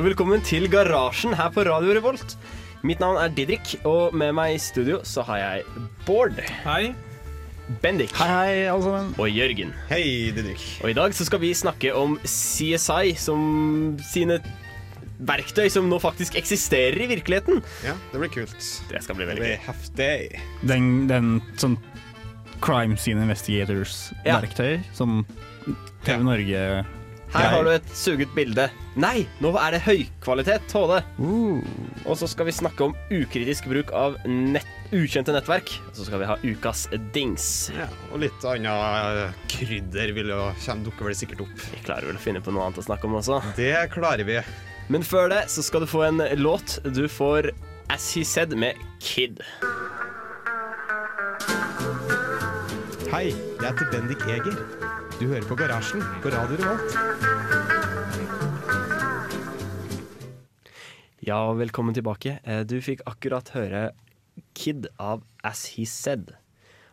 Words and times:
Og 0.00 0.06
velkommen 0.06 0.40
til 0.40 0.64
Garasjen 0.72 1.34
her 1.36 1.50
på 1.52 1.60
Radio 1.68 1.92
Revolt. 1.92 2.36
Mitt 2.86 3.02
navn 3.02 3.18
er 3.20 3.32
Didrik, 3.36 3.74
og 3.84 4.14
med 4.16 4.32
meg 4.32 4.54
i 4.54 4.60
studio 4.62 5.02
så 5.04 5.20
har 5.28 5.40
jeg 5.42 5.86
Bård, 6.06 6.38
Hei. 6.64 6.94
Bendik 7.82 8.10
Hei, 8.18 8.26
hei, 8.32 8.54
alle 8.72 8.82
sammen. 8.82 9.10
og 9.20 9.28
Jørgen. 9.28 9.74
Hei, 9.90 10.30
Didrik. 10.34 10.62
Og 10.82 10.90
i 10.90 10.96
dag 10.96 11.12
så 11.14 11.26
skal 11.28 11.42
vi 11.42 11.52
snakke 11.54 11.92
om 11.94 12.16
CSI 12.24 13.12
som 13.20 13.98
sine 14.08 14.40
verktøy 15.20 15.68
som 15.70 15.90
nå 15.92 15.98
faktisk 16.00 16.38
eksisterer 16.40 16.96
i 17.04 17.10
virkeligheten. 17.12 17.60
Ja, 17.84 17.92
det 18.14 18.22
blir 18.22 18.32
kult. 18.32 18.56
Det 18.88 19.02
skal 19.04 19.18
bli 19.20 19.26
Det 19.28 19.34
veldig 19.34 19.44
blir 19.44 19.66
heftig. 19.68 20.40
Den, 20.64 20.88
den 21.12 21.34
sånn 21.60 21.76
crime 22.64 22.96
scene 22.96 23.28
investigators-verktøy 23.28 24.80
som 24.96 25.20
TV 26.08 26.16
Ja. 26.16 26.22
Norge 26.24 26.64
Her 27.30 27.52
har 27.52 27.62
du 27.62 27.70
et 27.70 27.90
suget 27.94 28.32
bilde. 28.34 28.64
Nei, 28.98 29.22
nå 29.38 29.52
er 29.60 29.76
det 29.76 29.84
høykvalitet 29.84 30.72
HD. 30.74 30.96
uh, 31.22 31.60
Og 32.02 32.16
så 32.18 32.26
skal 32.30 32.48
vi 32.48 32.54
snakke 32.56 32.88
om 32.88 32.96
ukritisk 33.14 33.68
bruk 33.70 33.92
av 33.94 34.16
nett, 34.26 34.66
ukjente 34.90 35.30
nettverk. 35.36 35.70
Og 35.86 36.00
så 36.00 36.08
skal 36.08 36.24
vi 36.24 36.26
ha 36.26 36.36
ukas 36.42 36.88
dings. 37.14 37.70
Ja, 37.76 37.86
og 38.10 38.24
litt 38.24 38.46
annet 38.50 39.38
krydder 39.52 40.14
vil 40.16 40.32
jo 40.34 40.40
dukker 40.82 41.06
vel 41.06 41.14
sikkert 41.18 41.44
opp. 41.46 41.54
Vi 41.70 41.84
klarer 41.86 42.10
vel 42.10 42.18
å 42.18 42.24
finne 42.24 42.42
på 42.42 42.50
noe 42.54 42.66
annet 42.66 42.82
å 42.82 42.86
snakke 42.88 43.06
om 43.06 43.14
også. 43.20 43.38
Det 43.58 43.76
klarer 43.94 44.26
vi. 44.26 44.40
Men 44.90 45.06
før 45.06 45.30
det 45.30 45.44
så 45.54 45.62
skal 45.62 45.86
du 45.86 45.90
få 45.90 46.02
en 46.08 46.24
låt. 46.42 46.80
Du 46.82 47.06
får 47.06 47.52
As 47.94 48.10
He 48.16 48.24
Said 48.26 48.56
med 48.58 48.74
Kid. 48.98 49.38
Hei, 53.10 53.30
jeg 53.30 53.66
heter 53.66 53.86
Bendik 53.94 54.26
Eger. 54.26 54.99
Du 55.20 55.26
hører 55.28 55.44
på 55.48 55.56
Garasjen 55.58 56.02
på 56.24 56.30
Radio 56.32 56.56
Revolt. 56.60 56.94
Ja, 61.26 61.40
velkommen 61.54 61.94
tilbake. 61.96 62.38
Eh, 62.44 62.62
Du 62.64 62.78
fikk 62.82 63.02
akkurat 63.08 63.50
høre 63.54 63.90
Kid 64.56 64.88
av 64.98 65.22
As 65.44 65.66
He 65.76 65.84
Said. 65.86 66.32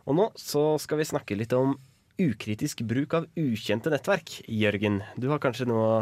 Og 0.08 0.16
nå 0.18 0.28
så 0.38 0.76
skal 0.80 1.00
vi 1.00 1.08
snakke 1.08 1.36
litt 1.38 1.52
om 1.56 1.76
ukritisk 2.20 2.82
bruk 2.88 3.14
av 3.14 3.26
ukjente 3.38 3.90
nettverk. 3.92 4.40
Jørgen, 4.48 5.00
du 5.16 5.28
har 5.32 5.40
kanskje 5.42 5.68
noe 5.70 5.84
å 5.88 6.00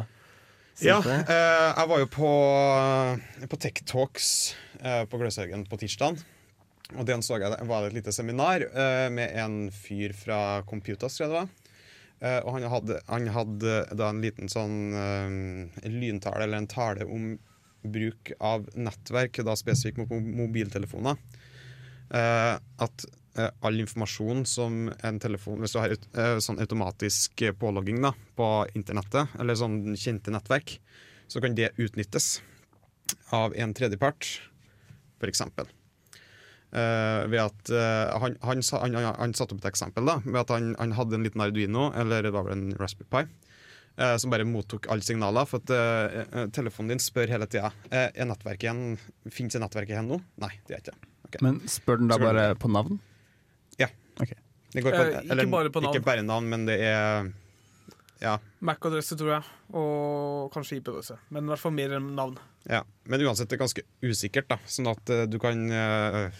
si 0.76 0.88
Ja, 0.88 0.98
på 1.02 1.10
det? 1.10 1.20
eh, 1.28 1.68
jeg 1.76 1.90
var 1.92 2.02
jo 2.02 2.08
på, 2.16 2.30
på 3.52 3.60
Tech 3.62 3.82
Talks 3.88 4.30
eh, 4.80 5.04
på 5.10 5.20
Gløshaugen 5.20 5.66
på 5.70 5.78
tirsdag. 5.80 6.18
Og 6.96 7.06
den 7.06 7.22
så 7.26 7.38
jeg, 7.42 7.50
det 7.50 7.66
var 7.66 7.86
et 7.88 7.94
lite 7.96 8.12
seminar 8.14 8.62
eh, 8.66 9.06
med 9.10 9.32
en 9.42 9.56
fyr 9.74 10.12
fra 10.14 10.62
Computas, 10.68 11.16
tror 11.18 11.26
jeg 11.26 11.32
det 11.34 11.40
var. 11.40 11.48
Eh, 12.20 12.38
og 12.44 12.54
han 12.56 12.64
hadde, 12.72 13.00
han 13.10 13.28
hadde 13.32 13.76
da 13.96 14.08
en 14.08 14.22
liten 14.24 14.48
sånn 14.48 14.78
eh, 14.96 15.90
lyntale, 15.92 16.46
eller 16.46 16.62
en 16.62 16.70
tale 16.70 17.04
om 17.04 17.34
bruk 17.86 18.32
av 18.42 18.64
nettverk, 18.74 19.42
da 19.46 19.54
spesifikt 19.58 20.00
mot 20.00 20.10
mobiltelefoner. 20.40 21.20
Eh, 22.10 22.56
at 22.56 23.08
all 23.36 23.82
informasjon 23.82 24.46
som 24.48 24.86
en 25.04 25.18
telefon 25.20 25.58
Hvis 25.60 25.74
du 25.74 25.80
har 25.82 25.92
et, 25.92 26.04
sånn 26.40 26.56
automatisk 26.62 27.42
pålogging 27.60 27.98
da, 28.00 28.14
på 28.38 28.46
internettet, 28.78 29.34
eller 29.36 29.58
sånn 29.60 29.92
kjente 29.92 30.32
nettverk, 30.32 30.78
så 31.28 31.42
kan 31.44 31.58
det 31.58 31.74
utnyttes 31.76 32.38
av 33.36 33.52
en 33.60 33.74
tredjepart, 33.76 34.30
f.eks. 35.20 35.44
Uh, 36.74 37.24
ved 37.30 37.40
at 37.40 37.70
eh, 37.72 38.10
han, 38.20 38.34
han, 38.42 38.60
han, 38.60 38.96
han, 38.98 39.04
han 39.16 39.34
satte 39.38 39.54
opp 39.54 39.62
et 39.62 39.68
eksempel 39.70 40.04
da, 40.04 40.16
ved 40.24 40.40
at 40.42 40.50
han, 40.52 40.72
han 40.76 40.92
hadde 40.98 41.16
en 41.16 41.24
liten 41.24 41.40
Arduino, 41.40 41.86
eller 41.96 42.26
det 42.26 42.32
var 42.34 42.48
vel 42.48 42.56
en 42.58 42.74
Raspberry 42.76 43.06
Pi, 43.14 43.52
eh, 43.96 44.16
som 44.20 44.34
bare 44.34 44.44
mottok 44.44 44.90
alle 44.92 45.06
signaler. 45.06 45.48
For 45.48 45.62
at 45.62 45.72
eh, 45.72 46.20
eh, 46.26 46.48
telefonen 46.52 46.96
din 46.96 47.02
spør 47.02 47.32
hele 47.32 47.48
tida 47.48 47.70
uh, 47.70 48.08
er 48.10 48.28
nettverket 48.28 48.66
igjen, 48.68 48.82
Fins 49.32 49.56
nettverket 49.62 49.94
igjen 49.94 50.10
nå. 50.10 50.20
Nei, 50.42 50.52
det 50.66 50.76
er 50.76 50.84
ikke 50.84 50.96
det. 50.96 51.12
Okay. 51.30 51.42
Men 51.46 51.62
spør 51.70 52.02
den 52.02 52.10
da 52.10 52.18
spør 52.18 52.32
bare 52.32 52.48
den. 52.50 52.64
på 52.66 52.74
navn? 52.74 53.00
Det 54.76 54.82
går 54.84 54.92
på, 54.92 55.02
Eh, 55.02 55.22
ikke 55.24 55.50
bare 55.50 55.70
på 55.72 55.80
navn. 55.80 55.94
Ikke 55.94 56.04
bare 56.04 56.22
navn, 56.22 56.48
men 56.50 56.66
det 56.66 56.80
er 56.80 57.32
Ja. 58.20 58.38
Mac-adresse, 58.60 59.16
tror 59.16 59.30
jeg. 59.32 59.44
Og 59.72 60.52
kanskje 60.52 60.76
IP-adresse. 60.76 61.18
Men 61.30 61.44
i 61.44 61.48
hvert 61.48 61.60
fall 61.60 61.72
mer 61.72 61.96
enn 61.96 62.14
navn. 62.14 62.38
Ja, 62.68 62.82
Men 63.04 63.20
uansett, 63.20 63.48
det 63.48 63.56
er 63.56 63.64
ganske 63.64 63.82
usikkert. 64.02 64.48
da 64.48 64.58
Sånn 64.66 64.88
at 64.88 65.08
uh, 65.10 65.26
du 65.26 65.38
kan 65.38 65.70
eh, 65.70 66.30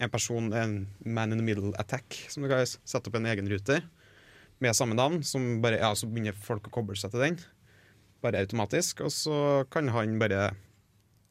En 0.00 0.12
person, 0.12 0.52
en 0.56 0.74
man 1.04 1.32
in 1.32 1.40
the 1.40 1.44
middle 1.44 1.72
attack, 1.80 2.16
som 2.32 2.44
du 2.44 2.50
kan 2.50 2.64
sette 2.64 3.10
opp 3.10 3.18
en 3.18 3.28
egen 3.28 3.48
ruter 3.50 3.84
med 4.60 4.76
samme 4.76 4.96
navn, 4.96 5.22
som 5.24 5.60
bare, 5.64 5.80
ja, 5.80 5.92
så 5.96 6.08
begynner 6.08 6.36
folk 6.36 6.68
å 6.68 6.74
koble 6.74 6.96
seg 6.98 7.12
til 7.14 7.24
den. 7.24 7.38
Bare 8.24 8.42
automatisk. 8.44 9.04
Og 9.06 9.12
så 9.12 9.36
kan 9.72 9.88
han 9.92 10.18
bare 10.20 10.50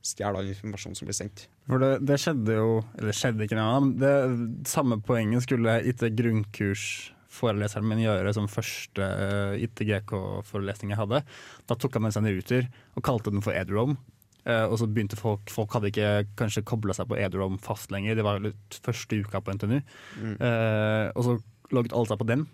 stjele 0.06 0.42
all 0.42 0.50
informasjon 0.50 0.98
som 0.98 1.10
blir 1.10 1.18
sendt. 1.18 1.46
For 1.70 1.82
det, 1.82 1.92
det 2.08 2.18
skjedde 2.22 2.56
jo 2.56 2.70
Eller 2.98 3.14
skjedde 3.14 3.46
ikke 3.46 3.58
noe, 3.60 3.82
men 3.84 3.96
det 4.02 4.70
samme 4.70 4.98
poenget 5.06 5.46
skulle 5.46 5.82
etter 5.86 6.14
grunnkurs 6.16 7.12
foreleseren 7.30 7.86
min 7.86 8.02
gjøre 8.02 8.32
som 8.34 8.48
første 8.50 9.06
uh, 9.06 9.54
IT-GK-forelesning 9.62 10.96
jeg 10.96 11.02
hadde. 11.02 11.22
Da 11.70 11.78
tok 11.78 11.98
han 11.98 12.08
med 12.08 12.16
seg 12.16 12.26
en 12.26 12.40
ruter 12.40 12.70
og 12.98 13.06
kalte 13.06 13.34
den 13.34 13.46
for 13.46 13.54
Ederome. 13.54 14.00
Eh, 14.48 14.66
og 14.70 14.78
så 14.80 14.88
begynte 14.88 15.18
folk 15.20 15.50
Folk 15.52 15.74
hadde 15.76 15.90
ikke 15.92 16.12
kanskje 16.40 16.64
kobla 16.68 16.94
seg 16.96 17.10
på 17.12 17.18
Edrom 17.20 17.58
fast 17.62 17.92
lenger. 17.92 18.16
Det 18.16 18.24
var 18.26 18.40
litt 18.44 18.80
første 18.86 19.20
uka 19.20 19.42
på 19.44 19.56
NTNU. 19.58 19.80
Mm. 20.22 20.36
Eh, 20.40 21.06
og 21.16 21.26
så 21.28 21.38
logget 21.76 21.94
alle 21.94 22.10
seg 22.14 22.22
på 22.22 22.28
den. 22.30 22.46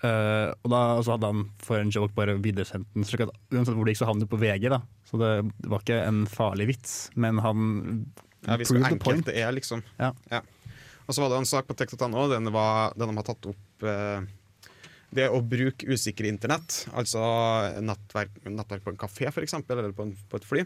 Eh, 0.00 0.48
og 0.64 0.70
da 0.72 0.80
og 0.96 1.02
så 1.04 1.14
hadde 1.16 1.28
han 1.28 1.42
for 1.60 1.80
en 1.80 1.90
joke 1.92 2.14
bare 2.16 2.38
videresendt 2.40 2.88
den, 2.96 3.04
slik 3.04 3.26
at 3.26 3.32
uansett 3.52 3.76
hvor 3.76 3.84
det 3.88 3.92
gikk, 3.96 4.02
så 4.02 4.08
havnet 4.08 4.24
det 4.24 4.32
på 4.32 4.40
VG. 4.40 4.68
da 4.72 4.80
Så 5.08 5.20
det, 5.20 5.30
det 5.60 5.72
var 5.72 5.84
ikke 5.84 5.98
en 6.06 6.22
farlig 6.30 6.70
vits, 6.74 6.94
men 7.20 7.40
han 7.44 7.64
Ja, 8.46 8.56
det 8.56 8.68
proved 8.70 8.86
enkelt 8.94 9.26
det 9.28 9.36
er, 9.42 9.52
liksom. 9.52 9.82
Ja. 10.00 10.12
Og 11.04 11.12
så 11.16 11.20
var 11.24 11.32
det 11.32 11.40
en 11.42 11.48
sak 11.50 11.66
på 11.68 11.74
tech.no 11.76 12.28
den, 12.30 12.48
var- 12.54 12.94
den 12.96 13.10
de 13.10 13.16
har 13.18 13.26
tatt 13.26 13.50
opp 13.50 13.84
eh, 13.84 14.22
det 15.10 15.26
å 15.28 15.40
bruke 15.42 15.88
usikre 15.90 16.30
internett, 16.30 16.84
altså 16.94 17.18
nettverk, 17.82 18.36
nettverk 18.46 18.84
på 18.86 18.92
en 18.94 19.00
kafé 19.00 19.26
f.eks., 19.28 19.56
eller 19.66 19.90
på, 19.92 20.06
en, 20.06 20.12
på 20.30 20.38
et 20.38 20.46
fly. 20.46 20.62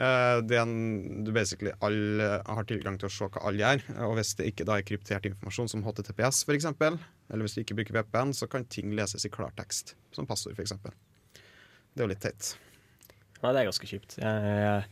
Eh, 0.00 0.38
det 0.48 0.56
er 0.56 0.62
en, 0.62 1.24
du 1.26 1.32
basically 1.36 1.72
all, 1.84 2.22
har 2.22 2.68
tilgang 2.68 2.96
til 3.00 3.10
å 3.10 3.12
se 3.12 3.28
hva 3.28 3.44
alle 3.48 3.62
gjør. 3.62 3.84
Og 4.08 4.16
hvis 4.18 4.34
det 4.38 4.48
ikke 4.52 4.66
da 4.68 4.78
er 4.78 4.86
kryptert 4.88 5.28
informasjon 5.28 5.70
som 5.74 5.84
HTTPS, 5.86 6.44
f.eks., 6.48 6.70
eller 6.72 7.46
hvis 7.46 7.56
du 7.56 7.62
ikke 7.62 7.78
bruker 7.78 8.00
VPN, 8.00 8.34
så 8.36 8.48
kan 8.50 8.66
ting 8.68 8.94
leses 8.96 9.26
i 9.28 9.32
klartekst, 9.32 9.94
som 10.16 10.28
passord 10.28 10.56
f.eks. 10.56 10.74
Det 10.82 12.00
er 12.00 12.06
jo 12.06 12.12
litt 12.12 12.24
teit. 12.24 12.54
Nei, 13.42 13.52
det 13.52 13.62
er 13.62 13.68
ganske 13.68 13.88
kjipt. 13.88 14.18
Jeg, 14.22 14.56
jeg 14.62 14.82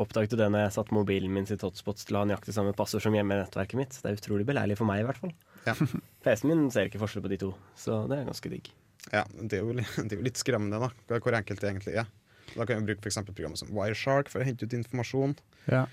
oppdaget 0.00 0.36
det 0.38 0.48
når 0.52 0.64
jeg 0.64 0.74
satte 0.78 0.96
mobilen 0.96 1.32
min 1.34 1.48
sitt 1.48 1.64
hotspot 1.66 2.00
til 2.00 2.16
å 2.16 2.22
ha 2.22 2.28
nøyaktig 2.30 2.54
samme 2.56 2.74
passord 2.76 3.04
som 3.04 3.14
hjemme 3.14 3.36
i 3.36 3.42
nettverket 3.42 3.78
mitt. 3.78 3.98
Det 3.98 4.08
er 4.08 4.20
utrolig 4.20 4.46
beleilig 4.48 4.78
for 4.80 4.88
meg, 4.88 5.02
i 5.02 5.08
hvert 5.08 5.20
fall. 5.20 5.34
Ja. 5.66 5.74
PC-en 6.24 6.52
min 6.52 6.70
ser 6.72 6.88
ikke 6.88 7.02
forskjell 7.02 7.26
på 7.26 7.32
de 7.32 7.40
to, 7.42 7.50
så 7.78 8.04
det 8.10 8.20
er 8.20 8.30
ganske 8.30 8.52
digg. 8.52 8.70
Ja, 9.10 9.24
det 9.36 9.58
er, 9.58 9.64
jo, 9.64 9.74
det 10.06 10.08
er 10.10 10.18
jo 10.18 10.26
litt 10.26 10.40
skremmende 10.40 10.80
da, 10.82 10.90
hvor 11.18 11.36
enkelt 11.36 11.62
det 11.62 11.72
egentlig 11.72 11.98
er. 12.02 12.10
Da 12.56 12.66
kan 12.66 12.80
vi 12.82 12.90
bruke 12.90 13.02
for 13.04 13.10
eksempel 13.12 13.34
programmer 13.36 13.60
som 13.60 13.70
Wireshark 13.76 14.30
for 14.32 14.42
å 14.42 14.46
hente 14.48 14.66
ut 14.66 14.74
informasjon. 14.80 15.36
Ja. 15.70 15.84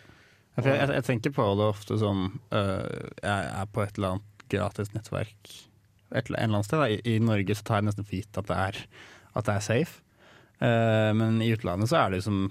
Jeg, 0.58 0.66
jeg, 0.74 0.90
jeg 0.96 1.06
tenker 1.06 1.34
på 1.36 1.44
det 1.60 1.68
ofte 1.70 2.00
som 2.02 2.24
øh, 2.50 3.12
Jeg 3.22 3.50
er 3.62 3.68
på 3.70 3.84
et 3.84 3.98
eller 4.00 4.16
annet 4.16 4.46
gratis 4.50 4.90
nettverk 4.96 5.52
et, 6.16 6.30
eller- 6.32 6.40
en 6.40 6.48
eller 6.50 6.58
annet 6.62 6.70
sted. 6.70 6.80
Da. 6.82 6.88
I, 6.90 6.98
I 7.18 7.20
Norge 7.22 7.56
så 7.60 7.66
tar 7.68 7.82
jeg 7.82 7.90
nesten 7.90 8.08
for 8.08 8.16
gitt 8.18 8.40
at 8.42 8.48
det 8.50 8.58
er, 8.64 8.80
at 9.38 9.46
det 9.50 9.54
er 9.58 9.66
safe. 9.68 10.00
Eh, 10.64 11.12
men 11.20 11.42
i 11.46 11.52
utlandet 11.54 11.92
så 11.92 12.00
er 12.06 12.16
det 12.16 12.24
som 12.26 12.46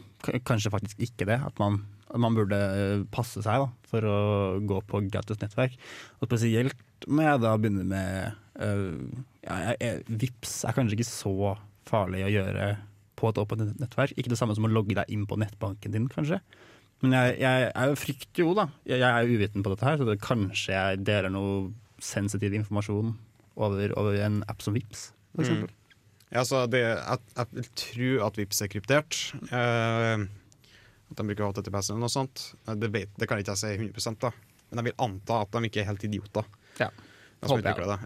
kanskje 0.47 0.71
faktisk 0.75 1.01
ikke 1.03 1.27
det. 1.33 1.41
At 1.49 1.59
man, 1.63 1.81
at 2.13 2.21
man 2.23 2.37
burde 2.37 2.59
eh, 2.61 3.03
passe 3.17 3.41
seg 3.43 3.65
da, 3.65 3.71
for 3.91 4.07
å 4.07 4.19
gå 4.69 4.83
på 4.87 5.01
gratis 5.09 5.41
nettverk. 5.43 5.75
Og 6.21 6.29
spesielt 6.31 6.77
må 7.09 7.25
jeg 7.27 7.43
da 7.43 7.55
begynne 7.61 7.85
med 7.89 8.37
uh, 8.61 9.25
ja, 9.45 9.75
jeg, 9.81 10.05
Vips 10.23 10.61
er 10.69 10.77
kanskje 10.77 10.97
ikke 11.01 11.09
så 11.09 11.33
farlig 11.89 12.23
å 12.29 12.31
gjøre 12.33 12.71
på 13.17 13.31
et 13.31 13.41
åpent 13.41 13.77
nettverk. 13.81 14.15
Ikke 14.17 14.33
det 14.33 14.39
samme 14.41 14.57
som 14.57 14.69
å 14.69 14.73
logge 14.73 14.97
deg 14.99 15.13
inn 15.13 15.27
på 15.29 15.39
nettbanken 15.41 15.95
din, 15.95 16.09
kanskje. 16.13 16.41
Men 17.05 17.13
jeg, 17.17 17.37
jeg 17.43 17.67
jeg 17.75 17.99
frykter 18.01 18.45
jo, 18.45 18.55
da. 18.57 18.69
Jeg, 18.89 19.01
jeg 19.03 19.09
er 19.09 19.27
jo 19.27 19.37
uviten 19.41 19.65
på 19.65 19.73
dette 19.73 19.89
her, 19.89 19.99
så 20.01 20.09
det, 20.09 20.21
kanskje 20.25 20.77
jeg 20.77 21.03
deler 21.05 21.33
noe 21.33 21.57
sensitiv 22.03 22.55
informasjon 22.57 23.15
over, 23.57 23.93
over 23.97 24.17
en 24.21 24.43
app 24.53 24.65
som 24.65 24.77
Vips, 24.77 25.11
f.eks. 25.37 25.53
Mm. 25.53 25.67
Ja, 26.35 26.43
så 26.45 26.65
det, 26.69 26.83
jeg, 26.83 27.21
jeg 27.37 27.71
tror 27.81 28.27
at 28.27 28.41
Vips 28.41 28.61
er 28.65 28.71
kryptert. 28.73 29.21
Uh, 29.53 30.27
at 31.07 31.21
de 31.21 31.27
bruker 31.29 31.47
HTTPS 31.47 31.93
eller 31.93 32.03
noe 32.03 32.13
sånt. 32.13 32.49
Eh, 32.67 32.75
Det, 32.75 32.91
vet, 32.93 33.13
det 33.19 33.29
kan 33.31 33.41
ikke 33.41 33.55
jeg 33.55 33.63
si 33.63 33.91
100 33.93 34.17
da. 34.25 34.33
Men 34.71 34.81
jeg 34.83 34.89
vil 34.89 35.05
anta 35.07 35.43
at 35.45 35.53
de 35.55 35.69
ikke 35.69 35.85
er 35.85 35.91
helt 35.93 36.07
idioter. 36.09 36.49
Ja. 36.81 36.91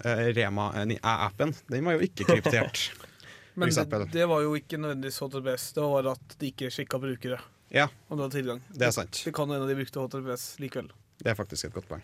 Eh, 0.05 0.27
Rema 0.37 0.67
eh, 0.83 0.97
appen 1.03 1.55
den 1.71 1.87
var 1.87 1.97
jo 1.97 2.05
ikke 2.11 2.27
kryptert. 2.29 2.91
Men 3.55 3.73
det, 3.75 4.05
det 4.13 4.27
var 4.31 4.45
jo 4.45 4.55
ikke 4.59 4.79
nødvendigvis 4.79 5.19
HTTPS. 5.23 5.73
Det 5.77 5.89
var 5.93 6.13
at 6.13 6.37
de 6.39 6.53
ikke 6.53 6.71
sjekka 6.73 7.01
brukere 7.03 7.41
ja, 7.71 7.89
om 8.09 8.19
du 8.19 8.25
hadde 8.25 8.39
tilgang. 8.39 8.63
det 8.75 8.89
er 8.89 8.95
sant. 8.95 9.23
Det 9.27 9.35
kan 9.35 9.51
hende 9.51 9.69
de 9.69 9.77
brukte 9.79 10.03
HTTPS 10.03 10.47
likevel. 10.63 10.91
Det 11.21 11.31
er 11.33 11.39
faktisk 11.39 11.69
et 11.69 11.75
godt 11.77 11.89
poeng. 11.91 12.03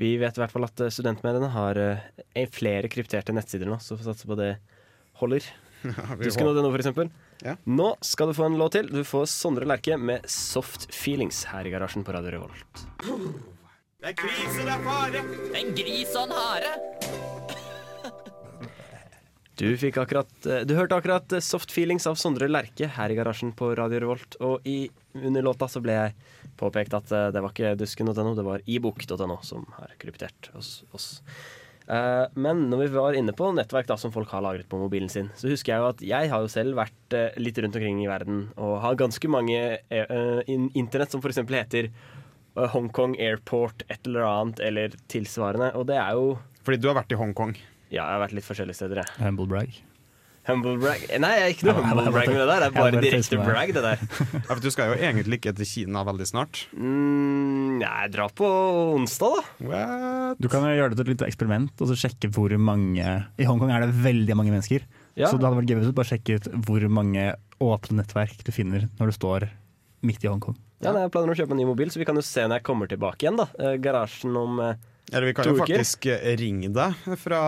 Vi 0.00 0.14
vet 0.20 0.38
i 0.38 0.40
hvert 0.40 0.52
fall 0.54 0.64
at 0.64 0.80
eh, 0.80 0.92
studentmediene 0.92 1.50
har 1.52 1.78
eh, 1.80 2.46
flere 2.52 2.88
krypterte 2.92 3.34
nettsider 3.36 3.68
nå, 3.68 3.76
så 3.82 3.94
vi 3.94 4.02
får 4.02 4.12
satse 4.12 4.30
på 4.30 4.38
det 4.40 4.54
holder. 5.20 5.50
Ja, 5.82 6.14
Husker 6.14 6.46
du 6.46 6.54
det 6.54 6.62
nå, 6.62 6.68
for 6.70 6.78
eksempel? 6.78 7.08
Ja. 7.42 7.56
Nå 7.66 7.88
skal 8.06 8.30
du 8.30 8.36
få 8.38 8.44
en 8.46 8.54
låt 8.60 8.76
til. 8.76 8.86
Du 8.86 9.00
får 9.02 9.26
Sondre 9.26 9.66
Lerche 9.66 9.96
med 9.98 10.22
'Soft 10.30 10.86
Feelings' 10.94 11.42
her 11.50 11.66
i 11.66 11.72
garasjen 11.74 12.06
på 12.06 12.14
Radio 12.14 12.36
Revolt. 12.36 12.84
En 14.06 14.14
gris 15.74 16.14
og 16.14 16.28
en 16.28 16.36
hare. 16.38 16.91
Du, 19.62 19.68
fikk 19.78 20.00
akkurat, 20.02 20.30
eh, 20.50 20.64
du 20.66 20.74
hørte 20.74 20.96
akkurat 20.98 21.32
eh, 21.32 21.38
'Soft 21.38 21.70
Feelings' 21.70 22.08
av 22.10 22.16
Sondre 22.18 22.48
Lerche 22.50 22.88
her 22.96 23.12
i 23.12 23.14
garasjen 23.14 23.52
på 23.54 23.68
Radio 23.78 24.00
Revolt. 24.02 24.34
Og 24.42 24.66
i, 24.66 24.90
under 25.14 25.44
låta 25.46 25.68
så 25.70 25.78
ble 25.84 25.94
jeg 25.94 26.16
påpekt 26.58 26.96
at 26.98 27.12
eh, 27.14 27.28
det 27.30 27.42
var 27.44 27.54
ikke 27.54 27.76
dusken.no, 27.78 28.32
det 28.34 28.44
var 28.46 28.64
ebook.no 28.66 29.36
som 29.46 29.68
har 29.76 29.94
kryptert 30.02 30.50
oss. 30.58 30.80
oss. 30.90 31.22
Men 32.38 32.60
når 32.70 32.78
vi 32.78 32.86
var 32.94 33.16
inne 33.18 33.34
på 33.36 33.48
nettverk 33.52 33.88
da, 33.88 33.96
som 33.98 34.12
folk 34.14 34.30
har 34.32 34.40
lagret 34.40 34.68
på 34.70 34.78
mobilen 34.78 35.10
sin, 35.10 35.28
så 35.36 35.50
husker 35.50 35.74
jeg 35.74 35.82
jo 35.82 35.88
at 35.90 36.04
jeg 36.06 36.30
har 36.30 36.44
jo 36.44 36.48
selv 36.48 36.78
vært 36.78 37.16
litt 37.42 37.58
rundt 37.58 37.74
omkring 37.76 37.98
i 38.04 38.06
verden 38.08 38.44
og 38.54 38.76
har 38.84 38.96
ganske 38.96 39.28
mange 39.28 39.58
in 40.46 40.70
internett 40.78 41.12
som 41.12 41.20
f.eks. 41.20 41.42
heter 41.42 41.90
Hongkong 42.54 43.18
Airport 43.18 43.82
et 43.90 44.06
eller 44.06 44.30
annet 44.30 44.62
eller 44.62 44.96
tilsvarende. 45.12 45.72
Og 45.74 45.90
det 45.90 45.98
er 45.98 46.14
jo 46.16 46.38
Fordi 46.62 46.80
du 46.80 46.88
har 46.88 47.00
vært 47.02 47.12
i 47.12 47.18
Hongkong. 47.18 47.58
Ja, 47.92 48.06
jeg 48.08 48.14
har 48.16 48.22
vært 48.24 48.36
litt 48.38 48.46
forskjellige 48.48 48.78
steder, 48.78 49.02
jeg. 49.02 49.16
Humble 49.20 49.44
brag. 49.50 49.74
Humble 50.48 50.72
brag 50.82 51.02
Nei, 51.22 51.28
jeg 51.38 51.42
er 51.44 51.52
ikke 51.54 51.66
noe 51.68 51.74
Jeg 51.84 51.86
humble 51.92 52.12
brag 52.16 52.30
med 52.32 52.40
det 52.40 52.46
der. 52.48 52.62
Det 52.64 52.66
er 52.72 52.76
bare 52.78 53.02
direkte 53.04 53.36
brag, 53.38 53.72
det 53.76 53.82
der. 53.84 54.00
Ja, 54.40 54.48
for 54.48 54.62
du 54.64 54.70
skal 54.74 54.90
jo 54.90 54.96
egentlig 54.98 55.38
ikke 55.38 55.52
til 55.60 55.68
Kina 55.68 56.02
veldig 56.08 56.26
snart. 56.26 56.64
Mm, 56.74 57.76
nei, 57.82 58.08
dra 58.14 58.26
på 58.32 58.48
onsdag, 58.96 59.36
da. 59.36 59.68
What? 59.68 60.40
Du 60.42 60.48
kan 60.50 60.64
jo 60.66 60.72
gjøre 60.74 60.94
det 60.94 60.98
til 60.98 61.06
et 61.06 61.12
lite 61.14 61.28
eksperiment 61.30 61.84
og 61.84 61.92
så 61.92 61.98
sjekke 62.06 62.32
hvor 62.34 62.56
mange 62.58 63.06
I 63.38 63.46
Hongkong 63.46 63.70
er 63.76 63.84
det 63.86 63.94
veldig 64.02 64.38
mange 64.40 64.54
mennesker. 64.56 64.88
Ja. 65.14 65.28
Så 65.28 65.36
det 65.38 65.46
hadde 65.46 65.60
vært 65.60 65.70
gøy 65.70 65.78
hvis 65.82 65.92
du 65.92 65.96
bare 66.00 66.10
sjekket 66.10 66.48
hvor 66.66 66.88
mange 66.90 67.28
åpne 67.62 68.00
nettverk 68.00 68.42
du 68.42 68.50
finner 68.56 68.88
når 68.98 69.12
du 69.12 69.18
står 69.20 69.46
midt 70.02 70.24
i 70.26 70.32
Hongkong. 70.32 70.56
Ja, 70.82 70.90
nei, 70.90 71.04
jeg 71.04 71.12
planer 71.14 71.30
å 71.30 71.38
kjøpe 71.38 71.54
en 71.54 71.60
ny 71.62 71.68
mobil, 71.68 71.92
så 71.94 72.00
vi 72.00 72.06
kan 72.08 72.18
jo 72.18 72.24
se 72.26 72.42
når 72.48 72.58
jeg 72.58 72.66
kommer 72.66 72.88
tilbake 72.90 73.22
igjen. 73.22 73.38
da 73.38 73.46
Eh, 73.62 73.76
Garasjen 73.78 74.34
om 74.40 74.58
eh, 74.64 74.80
Eller 75.10 75.28
vi 75.30 75.34
kan 75.34 75.48
To 75.48 75.56
jo 75.56 75.64
faktisk 75.64 76.06
eh, 76.12 76.36
ringe 76.38 76.70
deg 76.72 77.18
fra 77.20 77.42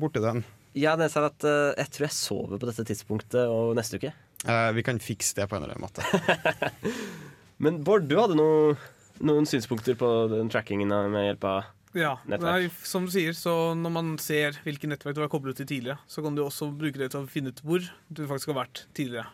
borti 0.00 0.22
den. 0.22 0.44
Ja, 0.78 0.94
det 0.94 1.08
er 1.10 1.26
at 1.26 1.44
uh, 1.46 1.72
jeg 1.74 1.90
tror 1.90 2.06
jeg 2.06 2.14
sover 2.14 2.60
på 2.60 2.68
dette 2.68 2.84
tidspunktet 2.86 3.50
og 3.50 3.74
neste 3.78 3.98
uke. 3.98 4.12
Uh, 4.46 4.70
vi 4.76 4.84
kan 4.86 5.00
fikse 5.02 5.34
det 5.40 5.48
på 5.50 5.58
en 5.58 5.66
eller 5.66 5.74
annen 5.74 5.88
måte. 5.88 6.94
Men 7.64 7.82
Bård, 7.84 8.06
du 8.08 8.14
hadde 8.20 8.38
noe, 8.38 8.76
noen 9.20 9.48
synspunkter 9.48 9.98
på 9.98 10.08
den 10.30 10.48
trackingen 10.52 10.94
med 11.12 11.26
hjelp 11.26 11.48
av 11.50 11.98
Ja, 11.98 12.14
Nettverk. 12.30 12.46
nei, 12.46 12.86
som 12.86 13.04
du 13.04 13.12
sier, 13.12 13.34
så 13.36 13.74
når 13.76 13.92
man 13.92 14.14
ser 14.22 14.56
hvilke 14.62 14.88
nettverk 14.88 15.18
du 15.18 15.24
har 15.24 15.32
koblet 15.32 15.58
til 15.58 15.66
tidligere, 15.66 15.98
så 16.08 16.22
kan 16.24 16.38
du 16.38 16.44
også 16.44 16.70
bruke 16.70 17.02
det 17.02 17.10
til 17.12 17.26
å 17.26 17.28
finne 17.28 17.50
ut 17.50 17.60
hvor 17.66 17.84
du 18.08 18.22
faktisk 18.30 18.54
har 18.54 18.62
vært 18.62 18.84
tidligere. 18.96 19.26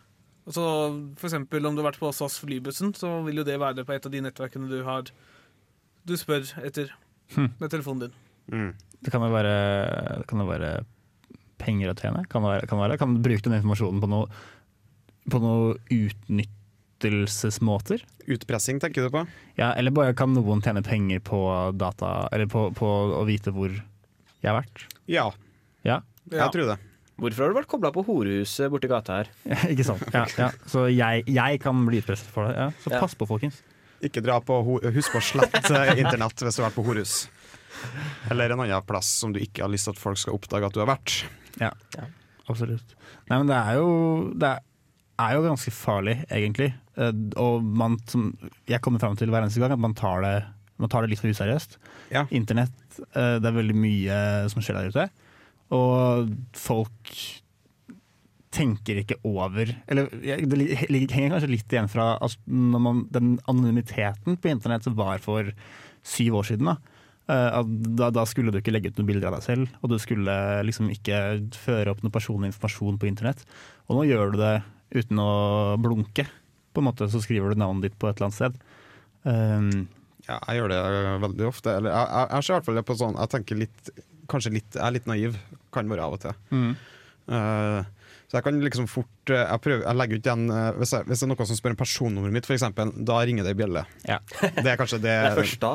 Og 0.47 0.57
så 0.57 0.65
for 1.21 1.29
eksempel 1.29 1.69
om 1.69 1.77
du 1.77 1.83
har 1.83 1.91
vært 1.91 2.01
på 2.01 2.11
SAS 2.17 2.41
flybussen, 2.41 2.95
så 2.97 3.19
vil 3.27 3.43
jo 3.43 3.47
det 3.47 3.61
være 3.61 3.85
på 3.87 3.95
et 3.95 4.09
av 4.09 4.15
de 4.15 4.23
nettverkene 4.25 4.71
du 4.71 4.81
har 4.87 5.11
Du 6.07 6.15
spør 6.17 6.47
etter 6.63 6.93
Hm. 7.35 7.49
med 7.59 7.71
telefonen 7.73 8.01
din. 8.07 8.13
Mm. 8.53 8.75
Det 9.03 9.11
kan 9.13 9.21
jo 9.27 9.31
være, 9.35 9.55
kan 10.29 10.39
det 10.41 10.47
være 10.49 10.71
penger 11.59 11.91
å 11.91 11.97
tjene. 11.99 12.23
Kan 12.31 12.43
det 12.45 12.51
være, 12.53 12.67
kan 12.71 12.79
det 12.79 12.85
være. 12.89 12.99
Kan 13.01 13.15
du 13.17 13.21
bruke 13.25 13.43
den 13.49 13.57
informasjonen 13.59 14.01
på 14.05 14.09
noe, 14.13 14.27
på 15.33 15.41
noe 15.43 15.75
utnyttelsesmåter? 17.01 18.05
Utpressing, 18.27 18.81
tenker 18.83 19.03
du 19.07 19.11
på? 19.15 19.23
Ja, 19.59 19.73
eller 19.79 19.91
bare 19.95 20.15
kan 20.19 20.33
noen 20.35 20.63
tjene 20.65 20.83
penger 20.87 21.21
på 21.23 21.39
data 21.79 22.29
Eller 22.35 22.47
på, 22.51 22.69
på 22.75 22.87
å 23.21 23.25
vite 23.29 23.53
hvor 23.55 23.71
jeg 23.73 24.49
har 24.51 24.59
vært? 24.63 24.87
Ja, 25.11 25.29
Ja, 25.87 26.01
Ja. 26.31 26.43
jeg 26.47 26.53
tror 26.57 26.67
det. 26.73 26.79
Hvorfor 27.17 27.43
har 27.47 27.53
du 27.53 27.57
vært 27.57 27.71
kobla 27.71 27.91
på 27.95 28.03
horehuset 28.05 28.69
borti 28.71 28.89
gata 28.91 29.23
her? 29.23 29.29
ikke 29.73 29.85
sant? 29.87 30.03
Ja, 30.13 30.27
ja. 30.37 30.51
Så 30.69 30.87
jeg, 30.93 31.23
jeg 31.31 31.61
kan 31.63 31.87
bli 31.87 32.01
utpresset 32.03 32.29
for 32.29 32.45
det. 32.49 32.57
Ja. 32.59 32.67
Så 32.83 32.91
Ja. 32.93 33.01
pass 33.01 33.15
på, 33.17 33.25
folkens. 33.31 33.63
Ikke 34.05 34.21
dra 34.25 34.41
på 34.45 34.59
Husk 34.93 35.13
på 35.15 35.21
å 35.23 35.25
slette 35.25 35.81
internett 36.03 36.43
hvis 36.45 36.59
du 36.59 36.63
har 36.63 36.69
vært 36.71 36.77
på 36.79 36.85
horhus. 36.87 37.15
Eller 38.31 38.51
en 38.53 38.61
annen 38.65 38.85
plass 38.89 39.09
som 39.21 39.33
du 39.33 39.41
ikke 39.41 39.65
har 39.65 39.73
lyst 39.73 39.89
til 39.89 39.95
at 39.97 40.01
folk 40.01 40.19
skal 40.21 40.37
oppdage 40.37 40.69
at 40.69 40.77
du 40.77 40.81
har 40.83 40.91
vært. 40.91 41.23
Ja, 41.61 41.71
absolutt. 42.49 42.95
Nei, 43.31 43.39
men 43.41 43.49
det 43.51 43.57
er 43.57 43.79
jo 43.81 43.89
Det 44.37 44.51
er 45.23 45.33
jo 45.37 45.47
ganske 45.47 45.73
farlig, 45.73 46.19
egentlig. 46.29 46.71
Eh, 47.01 47.13
Og 47.41 47.63
man, 47.65 47.97
som 48.09 48.31
jeg 48.69 48.83
kommer 48.85 49.01
fram 49.01 49.17
til 49.17 49.31
hver 49.33 49.45
eneste 49.47 49.63
gang, 49.63 49.73
at 49.73 49.81
man 49.81 49.95
tar 49.97 50.21
det, 50.25 50.35
man 50.83 50.93
tar 50.93 51.05
det 51.07 51.15
litt 51.15 51.23
for 51.23 51.33
useriøst. 51.33 51.79
Ja. 52.13 52.27
Internett, 52.37 52.77
eh, 53.15 53.39
det 53.41 53.49
er 53.49 53.57
veldig 53.57 53.77
mye 53.81 54.19
som 54.53 54.61
skjer 54.65 54.77
der 54.77 54.93
ute. 54.93 55.07
Og 55.73 56.35
folk 56.53 57.15
tenker 58.57 58.99
ikke 59.03 59.19
over 59.29 59.69
Eller 59.93 60.09
det 60.11 61.13
henger 61.13 61.35
kanskje 61.37 61.51
litt 61.53 61.73
igjen 61.73 61.91
fra 61.93 62.15
altså, 62.17 62.41
man, 62.49 63.05
den 63.13 63.35
anonymiteten 63.51 64.39
på 64.41 64.51
internett 64.51 64.87
som 64.87 64.97
var 64.99 65.21
for 65.25 65.51
syv 66.07 66.39
år 66.41 66.49
siden. 66.49 66.71
da. 66.71 66.77
Eh, 67.29 67.59
da, 67.99 68.09
da 68.15 68.25
skulle 68.29 68.55
du 68.55 68.61
ikke 68.61 68.73
legge 68.75 68.93
ut 68.93 69.01
noen 69.01 69.09
bilder 69.11 69.29
av 69.31 69.37
deg 69.39 69.47
selv, 69.47 69.73
og 69.83 69.91
du 69.91 69.97
skulle 70.03 70.37
liksom 70.67 70.89
ikke 70.95 71.19
føre 71.59 71.91
opp 71.93 72.05
noe 72.05 72.15
personlig 72.15 72.53
informasjon 72.53 73.01
på 73.03 73.09
internett. 73.11 73.43
Og 73.89 73.99
nå 73.99 74.07
gjør 74.07 74.33
du 74.35 74.41
det 74.41 74.55
uten 74.95 75.19
å 75.19 75.31
blunke. 75.83 76.29
På 76.73 76.83
en 76.83 76.89
måte 76.91 77.09
så 77.11 77.21
skriver 77.25 77.53
du 77.53 77.61
navnet 77.61 77.89
ditt 77.89 77.99
på 77.99 78.09
et 78.09 78.19
eller 78.21 78.29
annet 78.31 78.41
sted. 78.41 78.59
Um, 79.27 79.87
Ja, 80.27 80.41
jeg 80.51 80.59
gjør 80.61 80.73
det 80.73 80.79
eh, 80.83 81.17
veldig 81.23 81.47
ofte. 81.47 81.75
Eller 81.79 81.93
jeg, 81.95 82.07
jeg, 82.11 82.29
jeg 82.33 82.47
ser 82.47 82.53
i 82.53 82.57
hvert 82.57 82.67
fall 82.67 82.79
det 82.81 82.87
på 82.89 82.97
sånn 82.99 83.19
Jeg 83.21 83.31
tenker 83.31 83.59
litt 83.61 83.91
Kanskje 84.27 84.51
litt 84.57 84.75
Jeg 84.75 84.83
er 84.83 84.95
litt 84.97 85.07
naiv. 85.07 85.37
Kan 85.75 85.91
være 85.91 86.07
av 86.07 86.17
og 86.17 86.23
til. 86.25 86.33
Eh, 87.31 87.81
så 88.27 88.39
jeg 88.41 88.43
kan 88.43 88.57
liksom 88.59 88.89
fort 88.91 89.31
eh, 89.31 89.45
Jeg, 89.47 89.61
prøver, 89.63 89.85
jeg 89.87 89.97
legger 90.01 90.19
ut 90.19 90.27
igjen 90.27 90.45
eh, 90.51 90.71
hvis, 90.81 90.93
jeg, 90.97 91.07
hvis 91.07 91.21
det 91.23 91.27
er 91.27 91.31
noen 91.31 91.47
som 91.53 91.59
spør 91.61 91.75
om 91.77 91.79
personnummeret 91.79 92.35
mitt, 92.35 92.49
f.eks., 92.51 92.65
da 93.07 93.19
ringer 93.23 93.47
det 93.47 93.53
i 93.55 93.59
bjelle. 93.61 93.85
Ja. 94.09 94.19
Det 94.65 94.67
er 94.73 94.81
kanskje 94.81 94.99
det, 95.05 95.13
Det 95.15 95.31
er 95.31 95.39
først 95.39 95.61
da. 95.63 95.75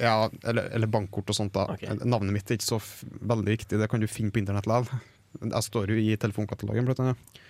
ja, 0.00 0.14
eller, 0.48 0.70
eller 0.78 0.90
bankkort 0.90 1.28
og 1.34 1.36
sånt. 1.36 1.52
da 1.56 1.66
okay. 1.74 1.98
Navnet 2.04 2.32
mitt 2.38 2.48
er 2.50 2.56
ikke 2.58 2.70
så 2.70 2.80
f 2.80 3.02
veldig 3.20 3.58
viktig, 3.58 3.78
det 3.82 3.90
kan 3.92 4.00
du 4.02 4.08
finne 4.08 4.32
på 4.34 4.40
internett 4.40 4.66
likevel. 4.70 5.02
Jeg 5.44 5.66
står 5.66 5.90
jo 5.92 5.96
i 5.98 6.14
telefonkatalogen, 6.22 6.86
blant 6.88 7.00
annet. 7.02 7.40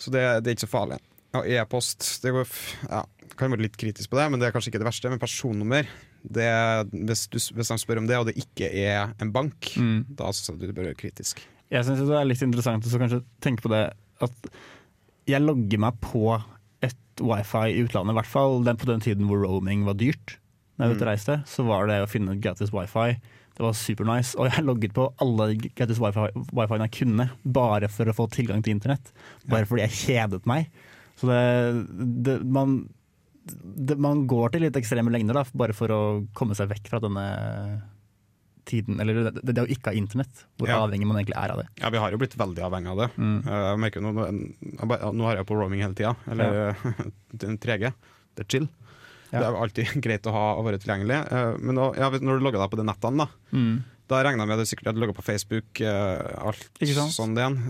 Så 0.00 0.10
det, 0.14 0.22
det 0.42 0.50
er 0.52 0.56
ikke 0.56 0.64
så 0.66 0.72
farlig. 0.72 0.98
Ja, 1.32 1.40
E-post 1.62 2.04
det 2.24 2.32
går, 2.34 2.44
f- 2.48 2.74
ja, 2.90 3.02
kan 3.40 3.52
være 3.54 3.64
litt 3.64 3.76
kritisk 3.80 4.10
på 4.12 4.18
det, 4.18 4.26
men 4.30 4.40
det 4.40 4.48
er 4.48 4.54
kanskje 4.54 4.68
ikke 4.72 4.80
det 4.82 4.88
verste. 4.88 5.10
Men 5.12 5.20
personnummer, 5.22 5.88
det, 6.22 6.48
hvis, 6.92 7.22
du, 7.32 7.38
hvis 7.56 7.70
de 7.72 7.78
spør 7.80 8.02
om 8.02 8.08
det, 8.10 8.18
og 8.20 8.28
det 8.28 8.34
ikke 8.40 8.68
er 8.84 9.14
en 9.22 9.32
bank, 9.34 9.72
Mm. 9.80 10.02
da 10.18 10.28
syns 10.34 10.52
jeg 10.52 10.60
du 10.70 10.74
bør 10.76 10.90
være 10.90 10.98
kritisk. 11.00 11.40
Jeg 11.72 11.86
syns 11.88 12.02
det 12.04 12.16
er 12.18 12.28
litt 12.28 12.44
interessant 12.44 12.86
å 12.86 13.00
kanskje 13.00 13.22
tenke 13.44 13.64
på 13.64 13.72
det 13.72 13.86
at 14.22 14.48
jeg 15.30 15.42
logger 15.42 15.80
meg 15.80 15.98
på 16.02 16.36
et 16.84 17.22
wifi 17.22 17.66
i 17.70 17.82
utlandet, 17.84 18.12
i 18.12 18.18
hvert 18.18 18.30
fall 18.30 18.62
den, 18.66 18.78
på 18.78 18.88
den 18.90 19.02
tiden 19.04 19.28
hvor 19.30 19.44
roaming 19.44 19.86
var 19.86 19.96
dyrt. 19.98 20.36
Når 20.76 20.92
jeg 20.92 20.98
mm. 20.98 21.06
reiste, 21.06 21.38
så 21.48 21.64
var 21.66 21.86
det 21.88 22.00
å 22.02 22.10
finne 22.10 22.38
gratis 22.42 22.72
wifi. 22.74 23.14
Det 23.52 23.64
var 23.64 23.76
supernice. 23.76 24.34
Og 24.40 24.48
jeg 24.48 24.64
logget 24.64 24.94
på 24.96 25.10
alle 25.22 25.52
gratis 25.62 26.00
wifi 26.02 26.30
wifiene 26.50 26.88
jeg 26.88 26.96
kunne, 27.02 27.28
bare 27.44 27.90
for 27.92 28.08
å 28.08 28.16
få 28.16 28.26
tilgang 28.32 28.64
til 28.64 28.76
internett. 28.76 29.12
Bare 29.48 29.68
fordi 29.68 29.84
jeg 29.84 29.98
kjedet 30.00 30.42
meg. 30.48 30.72
Så 31.20 31.28
det, 31.28 31.40
det 32.26 32.40
man 32.48 32.82
det, 33.42 33.96
man 33.98 34.24
går 34.30 34.54
til 34.54 34.66
litt 34.66 34.76
ekstreme 34.78 35.10
lengder 35.12 35.40
da, 35.40 35.42
bare 35.58 35.74
for 35.76 35.92
å 35.92 36.02
komme 36.36 36.54
seg 36.58 36.70
vekk 36.70 36.92
fra 36.92 37.00
denne 37.02 37.24
tiden, 38.64 39.00
eller 39.02 39.14
det, 39.24 39.32
det, 39.42 39.54
det 39.56 39.62
å 39.64 39.70
ikke 39.70 39.90
ha 39.90 39.96
internett. 39.98 40.44
Hvor 40.58 40.68
Ja. 40.68 40.78
avhengig 40.86 41.06
man 41.06 41.16
egentlig 41.18 41.36
er 41.38 41.50
av 41.54 41.58
det. 41.62 41.68
Ja, 41.80 41.90
vi 41.90 41.98
har 41.98 42.10
jo 42.14 42.18
blitt 42.22 42.36
veldig 42.38 42.62
avhengig 42.62 42.90
av 42.92 42.98
det. 43.02 43.08
Mm. 43.18 43.38
Eh, 43.46 43.64
Jeg 43.72 43.78
merker 43.84 44.00
nå, 44.04 44.12
nå 45.12 45.24
har 45.26 45.36
jeg 45.40 45.46
på 45.48 45.56
roaming 45.58 45.82
hele 45.82 45.94
tida, 45.98 46.14
eller 46.30 46.52
ja. 46.52 46.92
3G. 47.66 47.92
Det 48.36 48.44
er 48.44 48.48
chill. 48.48 48.68
Ja. 49.32 49.40
Det 49.40 49.46
er 49.48 49.56
alltid 49.64 49.94
greit 50.04 50.26
å 50.28 50.32
ha 50.36 50.44
og 50.58 50.66
være 50.68 50.78
tilgjengelig. 50.82 51.18
Eh, 51.32 51.56
Men 51.58 51.74
nå, 51.80 51.88
ja, 51.96 52.10
når 52.10 52.38
du 52.38 52.44
logger 52.46 52.60
deg 52.62 52.70
på 52.74 52.80
de 52.82 52.86
nettene, 52.90 53.24
da, 53.26 53.28
Mm. 53.56 53.82
da 54.08 54.22
regner 54.22 54.42
jeg 54.44 54.48
med 54.50 54.58
at 54.58 54.64
du 54.66 54.70
sikkert 54.70 54.90
hadde 54.92 55.00
logga 55.02 55.14
på 55.16 55.24
Facebook. 55.24 55.80
eh, 55.80 56.38
alt 56.38 56.68
sånn 57.16 57.34
det 57.34 57.42
igjen. 57.46 57.60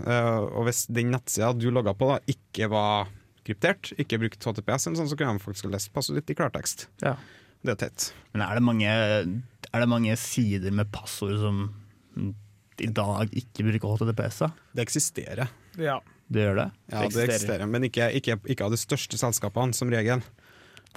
Og 0.57 0.65
hvis 0.67 0.85
den 0.91 1.11
nettsida 1.15 1.53
du 1.57 1.69
logga 1.71 1.93
på, 1.95 2.09
da, 2.13 2.19
ikke 2.27 2.69
var 2.69 3.07
kryptert, 3.43 3.91
ikke 3.99 4.19
brukt 4.21 4.43
HTTPS, 4.43 4.85
sånn, 4.91 5.07
så 5.07 5.15
kunne 5.19 5.35
de 5.37 5.43
faktisk 5.43 5.67
lest 5.71 5.91
passordet 5.95 6.23
ditt 6.25 6.31
i 6.35 6.37
klartekst. 6.39 6.87
Ja. 7.03 7.15
Det 7.63 7.73
er 7.73 7.79
tett. 7.85 8.09
Men 8.33 8.43
er 8.45 8.57
det, 8.59 8.63
mange, 8.65 8.93
er 8.93 9.83
det 9.83 9.89
mange 9.89 10.15
sider 10.19 10.73
med 10.75 10.91
passord 10.91 11.37
som 11.39 11.61
i 12.81 12.89
dag 12.89 13.31
ikke 13.39 13.65
bruker 13.69 13.93
HTTPS? 13.95 14.41
da? 14.43 14.49
Det 14.75 14.83
eksisterer. 14.83 15.51
Ja. 15.79 15.99
Det 16.33 16.43
gjør 16.47 16.57
det? 16.59 16.67
Ja, 16.91 17.03
Det 17.07 17.27
eksisterer, 17.27 17.65
men 17.69 17.85
ikke, 17.87 18.09
ikke, 18.19 18.39
ikke 18.49 18.65
av 18.65 18.73
de 18.73 18.79
største 18.81 19.19
selskapene, 19.19 19.75
som 19.77 19.91
regel. 19.93 20.23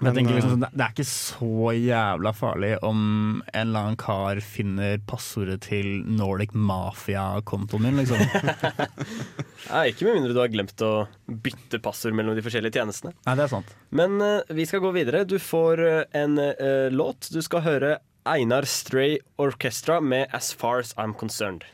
Men 0.00 0.10
jeg 0.10 0.18
tenker 0.18 0.36
liksom, 0.36 0.50
eh, 0.50 0.56
sånn, 0.56 0.64
det 0.66 0.70
det 0.76 0.84
er 0.84 0.92
ikke 0.92 1.08
så 1.08 1.72
jævla 1.72 2.32
farlig 2.36 2.72
om 2.84 2.98
en 3.46 3.60
eller 3.62 3.86
annen 3.86 4.00
kar 4.00 4.40
finner 4.44 4.98
passordet 5.08 5.62
til 5.64 6.02
Nordic 6.18 6.52
Mafia-kontoen 6.52 7.86
min, 7.86 8.02
liksom. 8.02 8.20
Nei, 9.72 9.86
ikke 9.92 10.08
med 10.08 10.18
mindre 10.18 10.36
du 10.36 10.42
har 10.42 10.52
glemt 10.52 10.84
å 10.84 10.92
bytte 11.26 11.80
passord 11.84 12.16
mellom 12.18 12.36
de 12.36 12.44
forskjellige 12.44 12.76
tjenestene. 12.76 13.14
Nei, 13.24 13.36
det 13.38 13.46
er 13.46 13.54
sant. 13.54 13.72
Men 13.88 14.20
uh, 14.20 14.42
vi 14.52 14.68
skal 14.68 14.84
gå 14.84 14.92
videre. 14.96 15.24
Du 15.24 15.38
får 15.40 15.80
uh, 15.80 16.02
en 16.16 16.36
uh, 16.42 16.92
låt. 16.92 17.30
Du 17.32 17.40
skal 17.44 17.64
høre 17.64 17.96
Einar 18.26 18.68
Stray 18.68 19.16
Orchestra 19.40 20.00
med 20.00 20.28
'As 20.34 20.52
Far 20.52 20.84
As 20.84 20.92
I'm 21.00 21.16
Concerned'. 21.16 21.64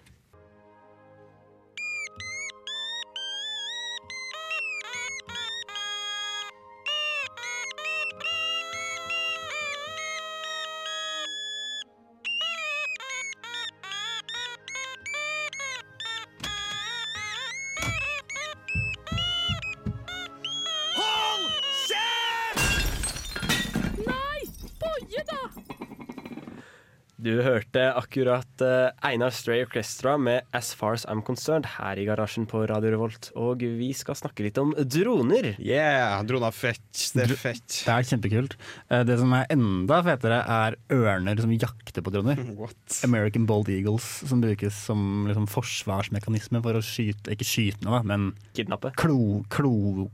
Du 27.22 27.36
hørte 27.38 27.84
akkurat 27.94 28.62
eh, 28.66 28.88
Einar 29.06 29.30
Stray 29.30 29.60
Orchestra 29.62 30.16
med 30.18 30.42
'As 30.50 30.72
Far 30.74 30.96
As 30.96 31.04
I'm 31.06 31.20
Concerned' 31.22 31.68
her 31.76 32.00
i 32.00 32.06
garasjen 32.08 32.48
på 32.50 32.64
Radio 32.66 32.90
Revolt. 32.96 33.28
Og 33.38 33.62
vi 33.62 33.92
skal 33.94 34.16
snakke 34.18 34.42
litt 34.42 34.58
om 34.58 34.72
droner. 34.74 35.52
Yeah, 35.62 36.24
droner 36.26 36.48
er 36.50 36.56
fett. 36.56 37.04
Det 37.14 37.28
er 37.28 37.36
fett. 37.38 37.68
Det 37.86 37.92
er 37.94 38.08
kjempekult. 38.08 38.56
Eh, 38.90 39.04
Det 39.06 39.18
som 39.20 39.30
er 39.38 39.46
enda 39.54 40.00
fetere, 40.02 40.40
er 40.42 40.76
ørner 40.90 41.38
som 41.38 41.52
jakter 41.54 42.02
på 42.02 42.10
droner. 42.10 42.42
What? 42.58 42.98
American 43.06 43.46
Bold 43.46 43.70
Eagles, 43.70 44.02
som 44.26 44.42
brukes 44.42 44.74
som 44.74 45.28
liksom, 45.30 45.46
forsvarsmekanisme 45.46 46.60
for 46.60 46.74
å 46.74 46.82
skyte 46.82 47.30
Ikke 47.30 47.46
skyte 47.46 47.86
noe, 47.86 48.02
men 48.02 48.32
Kidnappe. 48.52 48.90
klo... 48.98 49.44
klo 49.48 50.08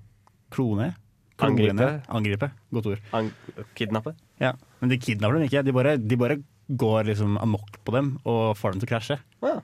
klone? 0.50 0.92
Angripe. 1.40 2.02
Angripe. 2.08 2.50
Godt 2.74 2.86
ord. 2.86 3.00
Ang 3.14 3.32
kidnappe. 3.78 4.12
Ja. 4.40 4.52
Men 4.80 4.90
de 4.90 4.96
kidnapper 4.98 5.38
dem 5.38 5.44
ikke. 5.48 5.62
De 5.64 5.72
bare, 5.72 5.96
de 5.96 6.16
bare 6.16 6.38
går 6.68 7.10
liksom 7.10 7.38
amok 7.40 7.80
på 7.84 7.94
dem 7.96 8.14
og 8.28 8.56
får 8.58 8.74
dem 8.74 8.82
til 8.82 8.88
å 8.88 8.92
krasje. 8.92 9.18
Ja. 9.44 9.58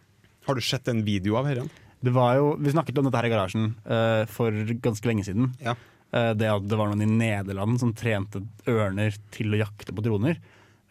Har 0.45 0.57
du 0.57 0.65
sett 0.65 0.89
en 0.89 1.05
video 1.07 1.39
av 1.41 1.49
dette? 1.49 1.67
Det 2.05 2.13
var 2.13 2.37
jo, 2.37 2.55
vi 2.61 2.73
snakket 2.73 2.99
om 3.01 3.09
dette 3.09 3.21
her 3.21 3.29
i 3.29 3.33
garasjen 3.33 3.71
uh, 3.89 4.25
for 4.29 4.53
ganske 4.85 5.09
lenge 5.09 5.25
siden. 5.25 5.53
Ja. 5.65 5.77
Uh, 6.13 6.33
det 6.37 6.51
at 6.53 6.67
det 6.69 6.79
var 6.79 6.91
noen 6.91 7.05
i 7.05 7.09
Nederland 7.09 7.81
som 7.81 7.95
trente 7.97 8.43
ørner 8.69 9.17
til 9.33 9.55
å 9.55 9.63
jakte 9.63 9.95
på 9.97 10.05
droner. 10.05 10.41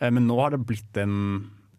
Uh, 0.01 0.10
men 0.10 0.25
nå 0.29 0.39
har 0.41 0.55
det 0.55 0.63
blitt 0.65 0.98
en 1.01 1.20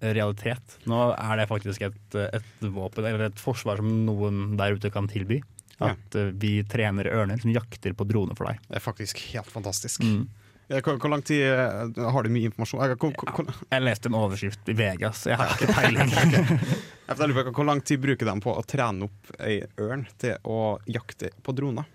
realitet. 0.04 0.78
Nå 0.90 0.98
er 1.14 1.38
det 1.40 1.48
faktisk 1.48 1.86
et, 1.86 2.16
et 2.20 2.64
våpen, 2.74 3.06
eller 3.06 3.30
et 3.30 3.40
forsvar 3.40 3.80
som 3.80 3.90
noen 4.04 4.56
der 4.58 4.76
ute 4.76 4.90
kan 4.92 5.08
tilby. 5.08 5.40
Ja. 5.78 5.92
At 5.92 6.18
eh, 6.18 6.32
vi 6.38 6.56
trener 6.70 7.08
ørner 7.10 7.40
som 7.42 7.52
jakter 7.54 7.94
på 7.96 8.06
droner 8.08 8.38
for 8.38 8.50
deg. 8.50 8.60
Det 8.68 8.78
er 8.78 8.84
faktisk 8.84 9.20
helt 9.32 9.50
fantastisk. 9.50 10.04
Mm. 10.04 10.26
Hvor, 10.68 11.08
lang 11.12 11.22
tid 11.26 11.42
eh, 11.44 12.04
Har 12.10 12.24
du 12.24 12.30
mye 12.32 12.48
informasjon? 12.48 12.80
Eh, 12.84 12.94
Hvor, 12.96 13.12
hvor, 13.12 13.32
hvor, 13.36 13.58
Jeg 13.70 13.84
leste 13.84 14.08
en 14.08 14.16
overskrift 14.18 14.70
i 14.72 14.76
Vegas, 14.78 15.26
jeg 15.28 15.36
har 15.40 15.52
ikke 15.52 15.74
peiling. 15.76 16.12
okay. 17.10 17.50
hvor 17.50 17.68
lang 17.68 17.82
tid 17.84 18.00
bruker 18.00 18.30
de 18.30 18.34
på 18.40 18.54
å 18.54 18.64
trene 18.68 19.08
opp 19.08 19.34
ei 19.44 19.60
ørn 19.80 20.06
til 20.20 20.38
å 20.48 20.78
jakte 20.88 21.34
på 21.44 21.54
droner? 21.56 21.90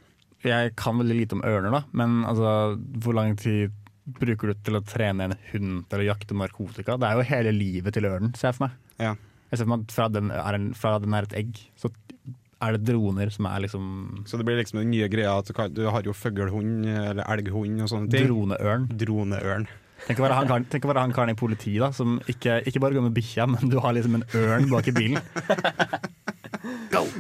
Jeg 0.45 0.75
kan 0.79 1.01
veldig 1.01 1.17
lite 1.17 1.35
om 1.35 1.43
ørner, 1.43 1.73
da, 1.73 1.81
men 1.99 2.21
altså, 2.23 2.77
hvor 3.03 3.17
lang 3.17 3.33
tid 3.39 3.73
bruker 4.19 4.53
du 4.53 4.61
til 4.63 4.79
å 4.79 4.85
trene 4.88 5.27
en 5.27 5.35
hund 5.49 5.81
til 5.91 6.03
å 6.03 6.05
jakte 6.07 6.38
narkotika? 6.38 6.95
Det 6.95 7.09
er 7.09 7.17
jo 7.19 7.25
hele 7.27 7.51
livet 7.55 7.97
til 7.97 8.07
ørnen, 8.07 8.31
ser 8.38 8.51
jeg 8.51 8.59
for 8.59 8.69
meg. 8.69 8.77
Ja. 9.01 9.15
Jeg 9.49 9.59
ser 9.59 9.65
for 9.65 9.73
meg 9.73 9.83
at 9.83 9.97
fra 9.97 10.07
den 10.13 10.31
er, 10.31 10.55
en, 10.55 10.69
fra 10.77 10.93
den 11.03 11.17
er 11.17 11.27
et 11.27 11.35
egg, 11.41 11.59
så 11.79 11.91
er 12.60 12.75
det 12.75 12.82
droner 12.89 13.32
som 13.32 13.48
er 13.48 13.62
liksom 13.63 14.24
Så 14.28 14.39
det 14.39 14.46
blir 14.48 14.60
liksom 14.60 14.82
den 14.82 14.92
nye 14.92 15.08
greia 15.12 15.38
at 15.39 15.48
du, 15.48 15.54
kan, 15.56 15.72
du 15.74 15.86
har 15.88 16.04
jo 16.04 16.16
fuglehund 16.16 16.88
eller 16.88 17.24
elghund 17.32 17.86
og 17.86 17.92
sånne 17.92 18.12
ting. 18.12 18.28
droneørn. 18.28 18.89
Droneørn. 19.00 19.70
Tenk 20.08 20.20
å 20.20 20.24
være 20.24 21.01
han 21.04 21.13
karen, 21.13 21.34
i 21.34 21.38
politiet 21.39 21.82
da, 21.84 21.92
som 21.96 22.20
ikke, 22.32 22.62
ikke 22.70 22.82
bare 22.84 22.96
går 22.96 23.08
med 23.10 23.16
bikkja, 23.18 23.48
men 23.51 23.72
du 23.72 23.80
har 23.84 23.96
liksom 23.98 24.20
en 24.20 24.28
ørn 24.39 24.70
bak 24.72 24.88
i 24.88 24.96
bilen. 24.96 25.20
Åh, 27.00 27.18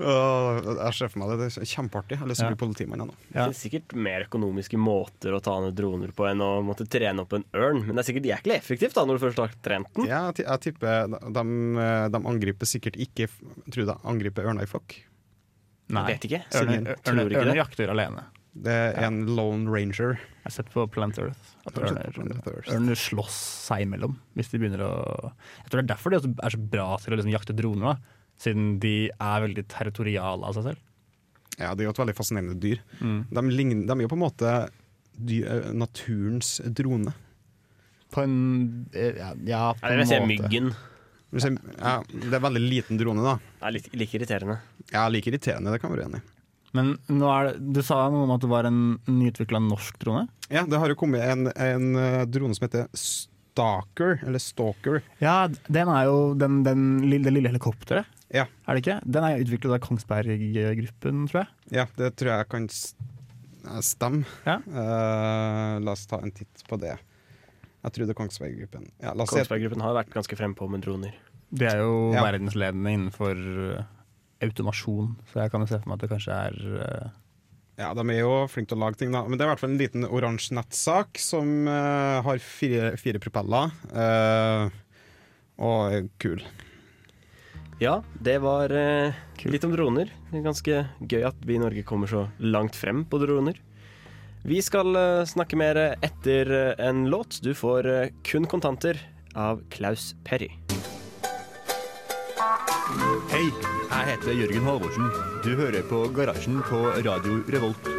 jeg 0.00 0.92
ser 0.98 1.10
for 1.12 1.22
meg 1.22 1.32
det. 1.32 1.36
Det 1.40 1.62
er 1.62 1.70
kjempeartig. 1.70 2.16
Jeg 2.16 2.20
har 2.20 2.30
lyst 2.30 2.42
til 2.42 2.48
å 2.48 2.52
bli 2.52 2.60
politimann 2.60 3.04
ennå. 3.06 3.16
Det 3.30 3.42
er 3.46 3.56
sikkert 3.56 3.96
mer 4.06 4.26
økonomiske 4.26 4.80
måter 4.80 5.36
å 5.36 5.40
ta 5.44 5.56
ned 5.64 5.76
droner 5.78 6.12
på 6.16 6.28
enn 6.28 6.44
å 6.44 6.50
måtte 6.66 6.88
trene 6.90 7.24
opp 7.24 7.34
en 7.36 7.46
ørn. 7.56 7.82
Men 7.86 7.96
det 7.96 8.04
er 8.04 8.08
sikkert 8.10 8.30
jæklig 8.30 8.56
effektivt 8.58 8.96
da 8.98 9.06
når 9.08 9.18
du 9.18 9.24
først 9.26 9.42
har 9.42 9.58
trent 9.64 9.90
den. 9.96 10.08
Ja, 10.10 10.22
jeg 10.36 10.62
tipper 10.66 11.10
de, 11.10 11.44
de, 12.12 12.22
angriper 12.26 12.68
sikkert 12.68 12.98
ikke 13.00 13.28
Tror 13.28 13.82
du 13.82 13.88
de 13.88 13.98
angriper 14.08 14.48
ørner 14.48 14.66
i 14.66 14.70
flokk? 14.70 14.98
Nei. 15.92 16.06
Jeg 16.10 16.16
Vet 16.16 16.26
ikke. 16.28 16.42
Ørner, 16.60 16.96
Tror 17.00 17.20
ørner, 17.22 17.38
ørner 17.42 17.60
jakter 17.62 17.92
alene. 17.92 18.26
Det 18.56 18.72
er 18.72 19.04
en 19.04 19.20
lone 19.36 19.68
ranger. 19.68 20.16
Jeg 20.16 20.48
har 20.48 20.54
sett 20.54 20.70
på 20.72 20.86
Planet 20.92 21.18
Earth 21.20 21.54
at 21.68 21.78
ørner, 21.82 22.14
ørner 22.72 22.98
slåss 22.98 23.36
seg 23.66 23.84
imellom. 23.84 24.16
Hvis 24.38 24.52
de 24.52 24.60
begynner 24.62 24.84
å 24.86 24.92
Jeg 25.34 25.70
tror 25.70 25.80
det 25.80 25.84
er 25.84 25.90
derfor 25.92 26.12
de 26.12 26.20
også 26.20 26.32
er 26.36 26.54
så 26.54 26.62
bra 26.74 26.86
til 27.02 27.12
å 27.12 27.18
liksom 27.18 27.34
jakte 27.34 27.56
droner, 27.56 27.96
da. 27.96 28.15
Siden 28.42 28.78
de 28.82 29.08
er 29.12 29.44
veldig 29.46 29.66
territoriale 29.72 30.44
av 30.44 30.54
seg 30.58 30.70
selv. 30.70 30.82
Ja, 31.58 31.70
de 31.74 31.84
er 31.84 31.88
jo 31.88 31.94
et 31.94 32.00
veldig 32.02 32.16
fascinerende 32.18 32.58
dyr. 32.60 32.82
Mm. 33.00 33.20
De, 33.32 33.42
ligner, 33.48 33.86
de 33.88 33.94
er 33.96 34.04
jo 34.04 34.10
på 34.12 34.18
en 34.18 34.24
måte 34.26 34.50
dy, 35.16 35.38
eh, 35.48 35.70
naturens 35.72 36.58
drone. 36.76 37.14
På 38.12 38.22
en 38.26 38.34
eh, 38.92 39.16
Ja, 39.16 39.30
ja 39.48 39.62
på 39.80 39.88
en 39.88 40.02
måte. 40.04 40.20
myggen. 40.28 40.74
Du 41.32 41.40
ser- 41.40 41.56
Ja, 41.80 42.02
det 42.06 42.32
er 42.36 42.44
veldig 42.44 42.62
liten 42.68 42.98
drone, 43.00 43.24
da. 43.24 43.36
Det 43.60 43.66
er 43.66 43.72
litt 43.78 43.88
like 43.96 44.14
irriterende. 44.18 44.58
Ja, 44.92 45.08
like 45.08 45.26
irriterende, 45.32 45.72
det 45.72 45.80
kan 45.80 45.90
vi 45.90 45.96
være 45.98 46.10
enig 46.12 46.20
i. 46.20 46.32
Men 46.76 46.98
nå 47.08 47.26
er 47.32 47.48
det, 47.54 47.72
du 47.72 47.80
sa 47.82 48.02
noe 48.12 48.24
om 48.26 48.30
at 48.34 48.40
det 48.44 48.50
var 48.52 48.66
en 48.68 48.98
nyutvikla 49.08 49.58
norsk 49.64 49.96
drone? 49.98 50.28
Ja, 50.52 50.66
det 50.68 50.78
har 50.78 50.88
jo 50.92 50.94
kommet 50.94 51.22
en, 51.24 51.48
en 51.56 52.28
drone 52.30 52.54
som 52.54 52.68
heter 52.68 52.86
Stalker, 52.92 54.20
eller 54.26 54.38
Stalker. 54.38 55.00
Ja, 55.22 55.48
den 55.48 55.88
er 55.88 56.04
jo 56.04 56.34
den, 56.36 56.62
den, 56.66 56.82
lille- 57.08 57.24
det 57.24 57.32
lille 57.32 57.48
helikopteret. 57.54 58.04
Ja. 58.34 58.46
Er 58.66 58.74
det 58.74 58.82
ikke? 58.82 58.96
Den 59.06 59.26
er 59.26 59.42
utviklet 59.42 59.76
av 59.76 59.82
Kongsberg-gruppen, 59.84 61.26
tror 61.30 61.44
jeg. 61.44 61.50
Ja, 61.78 61.84
det 61.98 62.14
tror 62.18 62.32
jeg 62.32 62.48
kan 62.50 62.70
stemme. 63.82 64.24
Ja. 64.46 64.58
Uh, 64.66 65.76
la 65.82 65.94
oss 65.94 66.06
ta 66.10 66.18
en 66.22 66.34
titt 66.34 66.64
på 66.68 66.78
det. 66.82 66.96
Jeg 67.86 67.94
tror 67.94 68.08
det 68.08 68.16
er 68.16 68.18
Kongsberg-gruppen. 68.18 68.88
Ja. 69.02 69.12
Kongsberg-gruppen 69.14 69.84
har 69.84 69.94
vært 69.94 70.14
ganske 70.14 70.38
frempå 70.38 70.66
med 70.70 70.82
droner. 70.86 71.14
De 71.54 71.68
er 71.68 71.78
jo 71.84 72.10
Ja. 72.16 72.24
verdensledende 72.26 72.90
innenfor 72.90 73.38
eh, 73.76 73.84
automasjon, 74.42 75.14
så 75.30 75.44
jeg 75.44 75.52
kan 75.52 75.62
jo 75.62 75.68
se 75.70 75.78
for 75.78 75.92
meg 75.92 76.00
at 76.00 76.02
det 76.02 76.10
kanskje 76.10 76.40
er 76.48 76.56
uh... 76.82 77.14
Ja, 77.78 77.92
De 77.94 78.02
er 78.08 78.22
jo 78.24 78.46
flinke 78.48 78.72
til 78.72 78.78
å 78.80 78.86
lage 78.86 78.98
ting, 78.98 79.12
da. 79.12 79.20
Men 79.22 79.36
det 79.36 79.44
er 79.44 79.50
i 79.50 79.52
hvert 79.52 79.60
fall 79.62 79.74
en 79.74 79.78
liten 79.78 80.06
oransje 80.08 80.56
nettsak 80.56 81.20
som 81.20 81.68
uh, 81.68 82.24
har 82.24 82.40
fire, 82.42 82.94
fire 82.98 83.20
propeller. 83.22 83.70
Uh, 83.92 84.72
og 85.60 85.92
er 85.92 86.08
kul. 86.22 86.40
Ja, 87.78 88.02
det 88.20 88.38
var 88.40 88.72
eh, 88.72 89.12
litt 89.44 89.64
om 89.64 89.72
droner. 89.74 90.08
Det 90.30 90.38
er 90.38 90.44
ganske 90.46 90.76
gøy 91.04 91.26
at 91.28 91.42
vi 91.44 91.58
i 91.58 91.60
Norge 91.60 91.82
kommer 91.84 92.08
så 92.08 92.22
langt 92.40 92.76
frem 92.76 93.04
på 93.04 93.20
droner. 93.20 93.58
Vi 94.48 94.62
skal 94.64 94.96
eh, 94.96 95.24
snakke 95.28 95.58
mer 95.60 95.76
etter 96.00 96.52
eh, 96.56 96.86
en 96.88 97.04
låt. 97.12 97.42
Du 97.44 97.52
får 97.52 97.88
eh, 97.90 98.14
kun 98.24 98.48
kontanter 98.48 98.96
av 99.36 99.60
Klaus 99.68 100.14
Perry. 100.24 100.48
Hei, 103.28 103.44
jeg 103.44 104.08
heter 104.12 104.40
Jørgen 104.40 104.64
Halvorsen. 104.70 105.12
Du 105.44 105.52
hører 105.58 105.84
på 105.90 106.06
Garasjen 106.16 106.62
på 106.70 106.80
Radio 107.04 107.42
Revolt. 107.52 107.95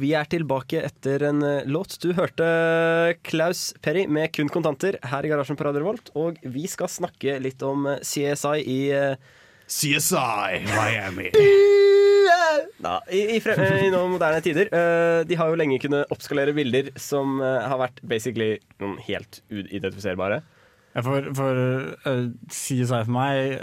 Og 0.00 0.04
vi 0.06 0.14
er 0.16 0.28
tilbake 0.32 0.78
etter 0.80 1.26
en 1.28 1.42
eh, 1.44 1.66
låt. 1.68 1.98
Du 2.00 2.14
hørte 2.16 2.44
Klaus 3.20 3.74
Perry 3.84 4.06
med 4.08 4.30
kun 4.32 4.48
kontanter 4.48 4.96
her 5.04 5.26
i 5.26 5.28
garasjen 5.28 5.58
på 5.60 5.66
Radio 5.66 5.82
Revolt. 5.82 6.08
Og 6.16 6.38
vi 6.40 6.62
skal 6.72 6.88
snakke 6.88 7.34
litt 7.44 7.60
om 7.60 7.84
CSI 8.00 8.62
i 8.64 8.78
eh, 8.96 9.20
CSI 9.68 10.62
Miami. 10.70 11.26
Da, 12.80 12.94
i, 13.12 13.20
i, 13.36 13.42
fre 13.44 13.58
eh, 13.60 13.82
i 13.90 13.90
noen 13.92 14.14
moderne 14.14 14.40
tider. 14.40 14.72
Eh, 14.72 15.18
de 15.28 15.36
har 15.36 15.52
jo 15.52 15.60
lenge 15.60 15.76
kunnet 15.84 16.16
oppskalere 16.16 16.56
bilder 16.56 16.88
som 16.96 17.36
har 17.44 17.76
vært 17.82 18.00
basically 18.00 18.54
noen 18.80 18.96
helt 19.04 19.42
uidentifiserbare. 19.52 20.40
Ja, 20.96 21.04
For, 21.04 21.28
for 21.36 21.60
uh, 22.08 22.24
CSI 22.48 22.88
for 22.88 23.12
meg 23.14 23.60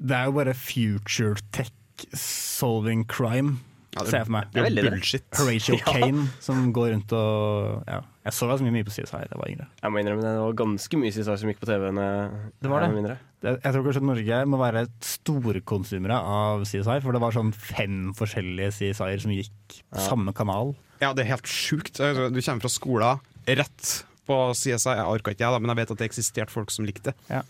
Det 0.00 0.16
er 0.16 0.24
jo 0.26 0.32
bare 0.40 0.56
future 0.58 1.36
tech 1.54 1.70
solving 2.18 3.04
crime, 3.04 3.60
Ja, 3.94 4.02
det- 4.02 4.10
ser 4.10 4.18
jeg 4.18 4.26
for 4.26 4.34
meg. 4.34 4.48
Det 4.52 4.60
er 4.60 4.66
veldig 4.68 4.82
det. 4.84 4.90
bullshit. 4.94 5.24
Horatio 5.38 5.76
Ja. 5.80 5.84
Kane 5.92 6.24
som 6.42 6.72
går 6.74 6.90
rundt 6.94 7.12
og 7.14 7.84
ja. 7.88 8.00
Jeg 8.24 8.32
så 8.32 8.46
ganske 8.48 8.70
mye 8.72 8.84
på 8.88 8.92
CSI 8.94 9.04
da 9.12 9.18
jeg 9.28 9.38
var 9.40 9.50
yngre. 9.52 9.66
Jeg 9.82 9.92
må 9.92 10.00
innrømme 10.00 10.22
det 10.24 10.30
var 10.40 10.54
ganske 10.56 10.96
mye 11.00 11.12
CSI 11.12 11.24
som 11.42 11.50
gikk 11.52 11.58
på 11.60 11.68
TV. 11.68 11.90
Det 11.92 12.70
var 12.72 12.86
det. 12.86 13.18
Jeg, 13.44 13.58
Jeg 13.60 13.74
tror 13.74 13.84
kanskje 13.84 14.02
Norge 14.08 14.38
må 14.48 14.60
være 14.62 14.86
storkonsumere 15.04 16.16
av 16.16 16.64
CSI, 16.64 16.96
for 17.04 17.12
det 17.12 17.20
var 17.20 17.34
sånn 17.36 17.52
fem 17.52 17.98
forskjellige 18.16 18.72
CSI-er 18.78 19.20
som 19.20 19.34
gikk 19.34 19.52
på 19.92 19.98
Ja. 20.00 20.06
samme 20.08 20.32
kanal. 20.36 20.74
Ja, 21.02 21.12
det 21.12 21.26
er 21.26 21.34
helt 21.36 21.46
sjukt. 21.50 21.98
Du 22.00 22.40
kommer 22.40 22.64
fra 22.64 22.72
skolen 22.72 23.20
rett 23.46 24.04
på 24.26 24.38
CSI. 24.56 24.94
Jeg 24.96 25.04
orka 25.04 25.30
ikke 25.34 25.44
jeg, 25.44 25.52
da, 25.52 25.58
men 25.60 25.68
jeg 25.74 25.82
vet 25.82 25.90
at 25.92 25.98
det 26.00 26.08
eksisterte 26.10 26.50
folk 26.50 26.70
som 26.72 26.86
likte 26.88 27.12
det. 27.12 27.14
Ja. 27.28 27.42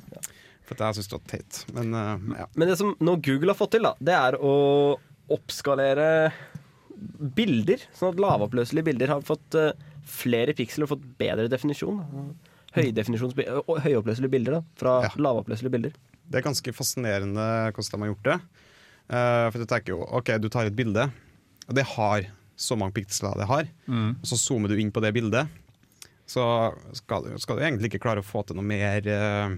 For 0.66 0.74
jeg 0.80 0.96
syns 0.96 1.08
det 1.08 1.18
var 1.20 1.26
teit. 1.28 1.64
Men 1.76 1.94
uh, 1.94 2.38
ja. 2.40 2.46
Men 2.56 2.68
det 2.68 2.78
som 2.80 2.94
nå 2.98 3.16
Google 3.22 3.52
har 3.52 3.58
fått 3.58 3.76
til, 3.76 3.82
da, 3.84 3.94
det 4.00 4.14
er 4.16 4.38
å 4.40 4.98
oppskalere 5.32 6.32
bilder. 7.36 7.82
Sånn 7.96 8.14
at 8.14 8.20
lavoppløselige 8.22 8.88
bilder 8.90 9.12
har 9.14 9.24
fått 9.26 9.56
eh, 9.58 9.72
flere 10.08 10.54
piksler 10.56 10.86
og 10.86 10.94
fått 10.94 11.06
bedre 11.20 11.48
definisjon. 11.52 12.02
høyoppløselige 12.74 14.32
bilder 14.32 14.58
da, 14.58 14.62
fra 14.76 14.94
Ja. 15.04 15.10
lavoppløselige 15.16 15.70
bilder. 15.70 15.92
Det 16.28 16.40
er 16.40 16.46
ganske 16.48 16.72
fascinerende 16.72 17.72
hvordan 17.72 18.00
de 18.00 18.02
har 18.02 18.14
gjort 18.14 18.28
det. 18.30 18.38
Uh, 19.04 19.50
for 19.52 19.58
du 19.60 19.66
tenker 19.68 19.92
jo, 19.92 20.00
ok, 20.16 20.38
du 20.40 20.48
tar 20.48 20.64
et 20.64 20.76
bilde, 20.76 21.12
og 21.68 21.74
det 21.76 21.84
har 21.84 22.24
så 22.56 22.76
mange 22.76 22.94
piksler 22.96 23.36
det 23.36 23.46
har. 23.46 23.68
Og 23.88 24.24
så 24.24 24.38
zoomer 24.40 24.68
du 24.68 24.78
inn 24.80 24.90
på 24.90 25.02
det 25.04 25.12
bildet. 25.12 25.46
Så 26.26 26.40
skal 26.96 27.26
du, 27.26 27.38
skal 27.38 27.58
du 27.58 27.62
egentlig 27.62 27.90
ikke 27.92 28.00
klare 28.06 28.22
å 28.22 28.26
få 28.26 28.42
til 28.48 28.56
noe 28.56 28.64
mer 28.64 29.04
uh, 29.04 29.56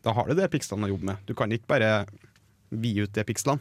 Da 0.00 0.12
har 0.14 0.28
du 0.28 0.36
det 0.38 0.50
pikslene 0.52 0.86
å 0.86 0.92
jobbe 0.92 1.08
med. 1.10 1.16
Du 1.26 1.34
kan 1.34 1.50
ikke 1.50 1.66
bare 1.66 2.06
vide 2.70 3.08
ut 3.08 3.12
de 3.12 3.24
pikslene. 3.26 3.58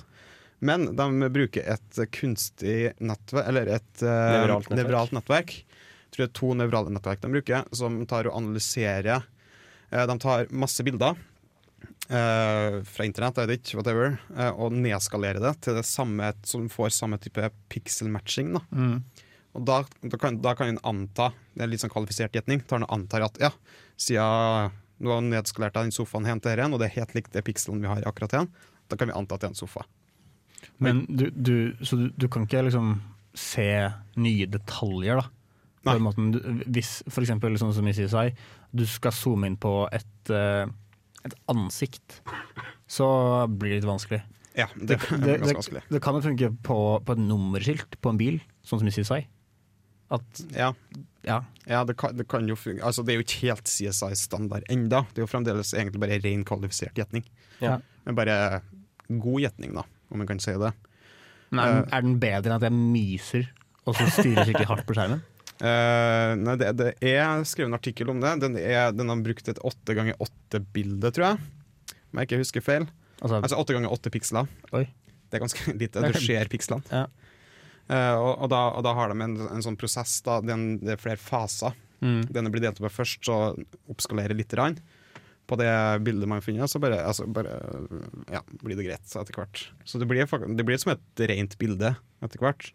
Men 0.60 0.90
de 0.96 1.30
bruker 1.32 1.64
et 1.72 2.00
kunstig 2.16 2.92
nettverk, 3.00 3.48
eller 3.48 3.70
et 3.78 4.04
eh, 4.04 4.34
Nevralt 4.36 4.68
nettverk. 4.68 4.80
nevralt 4.82 5.16
nettverk. 5.16 5.54
Jeg 5.64 6.12
tror 6.16 6.24
det 6.26 6.30
er 6.30 6.38
to 6.40 6.52
nevrale 6.58 6.94
nettverk 6.94 7.22
de 7.24 7.32
bruker, 7.38 7.68
som 7.76 8.00
tar 8.10 8.28
og 8.28 8.36
analyserer 8.40 9.22
eh, 9.22 10.06
De 10.10 10.18
tar 10.20 10.50
masse 10.52 10.84
bilder 10.84 11.16
eh, 12.10 12.80
fra 12.84 13.08
internett, 13.08 13.40
jeg 13.40 13.52
vet 13.54 13.64
ikke, 13.64 13.80
whatever, 13.80 14.18
og 14.58 14.76
nedskalerer 14.76 15.40
det 15.44 15.56
til 15.64 15.80
det 15.80 15.86
samme, 15.88 16.34
som 16.44 16.68
får 16.72 16.92
samme 16.98 17.20
type 17.22 17.52
pixel-matching. 17.72 18.52
da. 18.58 18.64
Og 19.58 19.64
da, 19.66 19.80
da, 20.04 20.18
kan, 20.22 20.42
da 20.44 20.54
kan 20.58 20.74
en 20.74 20.82
anta, 20.86 21.32
det 21.56 21.64
er 21.66 21.72
litt 21.72 21.82
sånn 21.82 21.94
kvalifisert 21.94 22.36
gjetning, 22.36 22.62
tar 22.70 22.84
en 22.84 22.90
antar 22.94 23.26
at 23.26 23.40
ja, 23.42 23.50
siden 24.00 24.76
du 25.00 25.08
har 25.10 25.24
nedskalert 25.24 25.78
jeg 25.80 25.88
den 25.88 25.96
sofaen 25.96 26.28
hen 26.28 26.42
til 26.44 26.52
denne, 26.60 26.76
og 26.76 26.82
det 26.82 26.90
er 26.90 26.98
helt 27.00 27.16
likt 27.16 27.32
det 27.34 27.46
pikselen 27.48 27.80
vi 27.82 27.88
har 27.90 28.04
akkurat 28.08 28.36
igjen, 28.36 28.50
da 28.92 28.98
kan 29.00 29.10
vi 29.10 29.16
anta 29.16 29.38
at 29.38 29.46
det 29.46 29.48
er 29.50 29.54
en 29.56 29.58
sofa. 29.62 29.86
Men 30.78 31.04
du, 31.10 31.30
du, 31.30 31.56
så 31.84 32.00
du, 32.00 32.08
du 32.16 32.28
kan 32.32 32.46
ikke 32.48 32.66
liksom 32.68 32.98
se 33.38 33.70
nye 34.20 34.48
detaljer, 34.50 35.22
da? 35.22 35.28
På 35.84 35.96
den 35.96 36.04
måten, 36.04 36.32
du, 36.36 36.40
hvis 36.68 37.00
eksempel 37.08 37.56
sånn 37.60 37.72
som 37.76 37.88
i 37.88 37.94
CSI, 37.96 38.34
du 38.76 38.84
skal 38.90 39.16
zoome 39.16 39.48
inn 39.48 39.56
på 39.60 39.74
et, 39.96 40.32
eh, 40.34 40.68
et 41.26 41.36
ansikt, 41.52 42.20
så 42.90 43.08
blir 43.48 43.78
det 43.78 43.80
litt 43.80 43.90
vanskelig. 43.90 44.22
Ja, 44.58 44.68
det, 44.76 44.98
det, 44.98 45.20
det, 45.24 45.36
det, 45.46 45.54
vanskelig. 45.56 45.84
det 45.88 46.02
kan 46.04 46.18
jo 46.18 46.24
funke 46.26 46.50
på, 46.66 46.80
på 47.06 47.16
et 47.16 47.22
nummerskilt 47.22 48.00
på 48.02 48.12
en 48.12 48.20
bil, 48.20 48.42
sånn 48.68 48.82
som 48.82 48.90
i 48.92 48.96
CSI. 48.96 49.22
At, 50.10 50.42
Ja, 50.58 50.74
ja, 51.24 51.44
ja 51.70 51.84
det, 51.86 51.96
kan, 52.02 52.16
det 52.18 52.26
kan 52.32 52.48
jo 52.50 52.58
fungere. 52.58 52.84
Altså, 52.88 53.06
det 53.06 53.14
er 53.14 53.20
jo 53.20 53.26
ikke 53.28 53.44
helt 53.46 53.70
CSI-standard 53.70 54.66
enda. 54.74 55.04
Det 55.14 55.22
er 55.22 55.28
jo 55.28 55.32
fremdeles 55.32 55.74
egentlig 55.78 56.02
bare 56.02 56.20
ren 56.24 56.44
kvalifisert 56.48 56.98
gjetning. 56.98 57.28
Ja. 57.62 57.78
Men 58.08 58.18
bare 58.18 58.36
god 59.10 59.46
gjetning, 59.46 59.78
da, 59.78 59.86
om 60.12 60.22
jeg 60.24 60.30
kan 60.32 60.42
si 60.44 60.54
det. 60.62 60.72
Men 61.50 61.60
er, 61.64 61.74
den- 61.80 61.90
er 61.98 62.06
den 62.06 62.18
bedre 62.22 62.50
enn 62.52 62.58
at 62.60 62.66
jeg 62.68 62.76
myser 62.78 63.48
og 63.90 63.96
så 63.98 64.06
styrer 64.14 64.46
skikkelig 64.46 64.68
hardt 64.70 64.86
på 64.90 64.94
skjermen? 64.98 65.22
Uh, 65.60 66.36
nei, 66.46 66.54
det, 66.62 66.68
det 66.80 66.90
er 67.10 67.42
skrevet 67.50 67.72
en 67.72 67.78
artikkel 67.80 68.12
om 68.14 68.20
det. 68.24 68.36
Den, 68.44 68.58
er, 68.62 68.92
den 68.96 69.10
har 69.12 69.24
brukt 69.26 69.50
et 69.52 69.60
åtte 69.66 69.96
ganger 69.98 70.20
åtte-bilde, 70.24 71.10
tror 71.16 71.32
jeg. 71.32 71.50
Om 72.12 72.22
jeg 72.22 72.30
ikke 72.30 72.40
husker 72.44 72.64
feil. 72.66 72.86
Altså, 73.20 73.40
Altså 73.42 73.58
åtte 73.60 73.76
ganger 73.76 73.92
åtte 73.92 74.12
piksler. 74.14 74.48
Oi. 74.78 74.86
Det 75.30 75.38
er 75.40 75.44
ganske 75.44 75.74
lite. 75.82 76.06
Du 76.14 76.20
ser 76.22 76.48
pikslene. 76.54 76.86
Ja. 76.94 77.08
Uh, 77.90 78.16
og, 78.22 78.32
og, 78.46 78.48
da, 78.54 78.62
og 78.78 78.86
da 78.86 78.94
har 78.94 79.10
de 79.12 79.18
en, 79.26 79.36
en 79.50 79.66
sånn 79.66 79.78
prosess. 79.82 80.20
Da, 80.26 80.38
den, 80.46 80.76
det 80.84 80.94
er 80.96 81.02
flere 81.02 81.18
faser. 81.22 81.74
mm. 82.06 82.28
Denne 82.30 82.54
blir 82.54 82.62
delt 82.64 82.78
opp 82.80 82.88
i 82.92 82.94
først, 82.94 83.24
så 83.26 83.40
oppskalerer 83.90 84.38
litt. 84.38 84.54
Rann. 84.58 84.78
På 85.50 85.58
det 85.58 85.70
bildet 86.06 86.30
man 86.30 86.44
finner, 86.46 86.70
så 86.70 86.82
bare, 86.82 87.02
altså, 87.10 87.26
bare 87.26 87.56
ja, 88.30 88.44
blir 88.62 88.78
det 88.78 88.86
greit 88.86 89.16
etter 89.18 89.34
hvert. 89.40 89.64
Så 89.88 90.02
det 90.02 90.06
blir, 90.10 90.30
det 90.56 90.66
blir 90.68 90.78
som 90.82 90.94
et 90.94 91.24
rent 91.32 91.58
bilde 91.62 91.96
etter 92.22 92.44
hvert. 92.44 92.70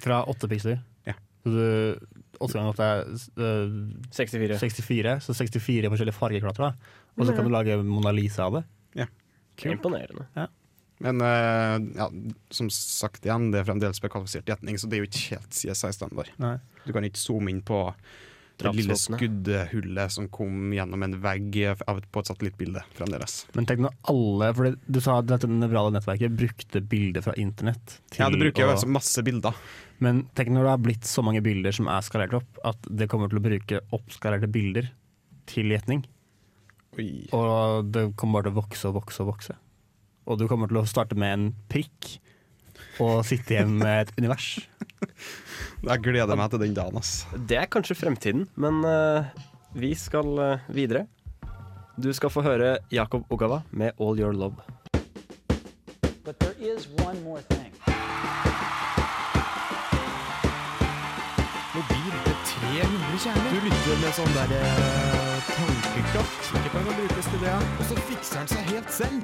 Fra 0.00 0.22
åtte 0.28 0.48
piksler? 0.50 0.82
Ja. 1.08 1.16
Så 1.44 1.54
du, 1.54 1.64
åtte 2.40 2.58
ganger 2.58 2.74
åtte 2.74 2.90
er 2.90 3.06
øh, 3.40 3.78
64. 4.12 4.60
64, 4.60 5.16
så 5.24 5.36
64 5.38 5.92
forskjellige 5.94 6.18
fargeklatter. 6.18 6.68
da. 6.68 7.00
Og 7.16 7.26
så 7.26 7.36
kan 7.36 7.48
du 7.48 7.52
lage 7.52 7.80
Mona 7.84 8.12
Lisa 8.14 8.46
av 8.50 8.60
det. 8.60 8.66
Imponerende. 9.68 10.26
Men 11.00 11.20
øh, 11.20 11.96
ja, 11.96 12.08
som 12.52 12.68
sagt 12.72 13.24
igjen, 13.24 13.50
det 13.52 13.62
er 13.62 13.68
fremdeles 13.68 14.00
bekvalifisert 14.02 14.44
kvalifisert 14.44 14.50
gjetning, 14.52 14.78
så 14.80 14.88
det 14.88 14.98
er 14.98 15.02
jo 15.02 15.08
ikke 15.08 15.26
helt 15.34 15.56
CSI-standard. 15.56 16.32
Du 16.84 16.92
kan 16.92 17.06
ikke 17.08 17.20
zoome 17.20 17.52
inn 17.52 17.62
på 17.64 17.86
det 18.62 18.72
lille 18.76 18.96
skuddhullet 18.98 20.12
som 20.14 20.28
kom 20.32 20.70
gjennom 20.74 21.02
en 21.06 21.16
vegg 21.22 21.58
på 21.80 22.22
et 22.22 22.30
satellittbilde 22.30 22.82
fremdeles. 22.98 23.36
Men 23.56 23.66
tenk 23.68 23.82
når 23.84 23.94
alle 24.12 24.50
For 24.54 24.76
du 24.86 25.00
sa 25.00 25.18
at 25.20 25.28
dette 25.30 25.48
nevrale 25.50 25.92
nettverket 25.94 26.36
brukte 26.36 26.82
bilder 26.82 27.24
fra 27.24 27.34
internett. 27.40 27.98
Ja, 28.18 28.28
det 28.30 28.40
bruker 28.42 28.62
jo 28.64 28.68
å- 28.68 28.74
altså 28.76 28.90
masse 28.90 29.22
bilder. 29.26 29.54
Men 30.00 30.22
tenk 30.34 30.48
når 30.48 30.62
det 30.64 30.70
har 30.74 30.78
blitt 30.78 31.04
så 31.04 31.22
mange 31.24 31.42
bilder 31.44 31.72
som 31.72 31.88
er 31.88 32.00
skalert 32.00 32.32
opp, 32.34 32.58
at 32.64 32.76
det 32.88 33.08
kommer 33.08 33.28
til 33.28 33.38
å 33.38 33.44
bruke 33.44 33.80
oppskalerte 33.92 34.50
bilder 34.50 34.90
til 35.46 35.64
gjetning. 35.72 36.04
Og 37.32 37.90
det 37.92 38.16
kommer 38.16 38.40
bare 38.40 38.50
til 38.50 38.54
å 38.56 38.60
vokse 38.62 38.88
og 38.88 38.96
vokse 38.98 39.20
og 39.24 39.34
vokse. 39.34 39.56
Og 40.26 40.38
du 40.38 40.46
kommer 40.50 40.68
til 40.70 40.80
å 40.80 40.86
starte 40.88 41.16
med 41.18 41.32
en 41.32 41.54
prikk 41.72 42.18
og 43.00 43.24
sitte 43.26 43.56
igjen 43.56 43.78
med 43.80 44.06
et 44.06 44.12
univers. 44.20 44.52
Jeg 45.80 46.02
gleder 46.04 46.36
meg 46.36 46.50
til 46.52 46.60
den 46.60 46.74
dagen, 46.76 47.00
ass. 47.00 47.24
Det 47.48 47.56
er 47.56 47.70
kanskje 47.72 47.96
fremtiden, 47.96 48.44
men 48.60 48.82
uh, 48.84 49.24
vi 49.72 49.94
skal 49.96 50.28
uh, 50.36 50.68
videre. 50.68 51.06
Du 51.96 52.12
skal 52.16 52.32
få 52.32 52.44
høre 52.44 52.78
Jakob 52.92 53.24
Ogawa 53.32 53.62
med 53.70 53.92
'All 53.96 54.20
Your 54.20 54.32
Love'. 54.32 54.60
But 56.24 56.38
there 56.38 56.54
is 56.60 56.88
one 57.00 57.20
more 57.24 57.40
thing. 57.48 57.72
Mobil 61.74 62.12
til 62.24 62.36
300 62.44 63.18
kjerner. 63.24 63.50
Du 63.50 63.60
lytter 63.66 64.00
med 64.02 64.16
sånn 64.16 64.32
der 64.36 64.54
eh, 64.56 65.50
tankekraft. 65.54 66.50
Ikke 66.60 66.72
kan 66.74 66.90
brukes 66.90 67.30
til 67.32 67.44
det. 67.44 67.54
Og 67.78 67.84
så 67.90 68.00
fikser 68.08 68.42
han 68.42 68.50
seg 68.52 68.72
helt 68.72 68.92
selv. 68.92 69.22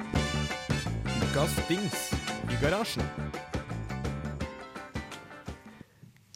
Ukas 1.27 1.59
dings 1.69 2.07
i 2.47 2.61
garasjen. 2.63 3.46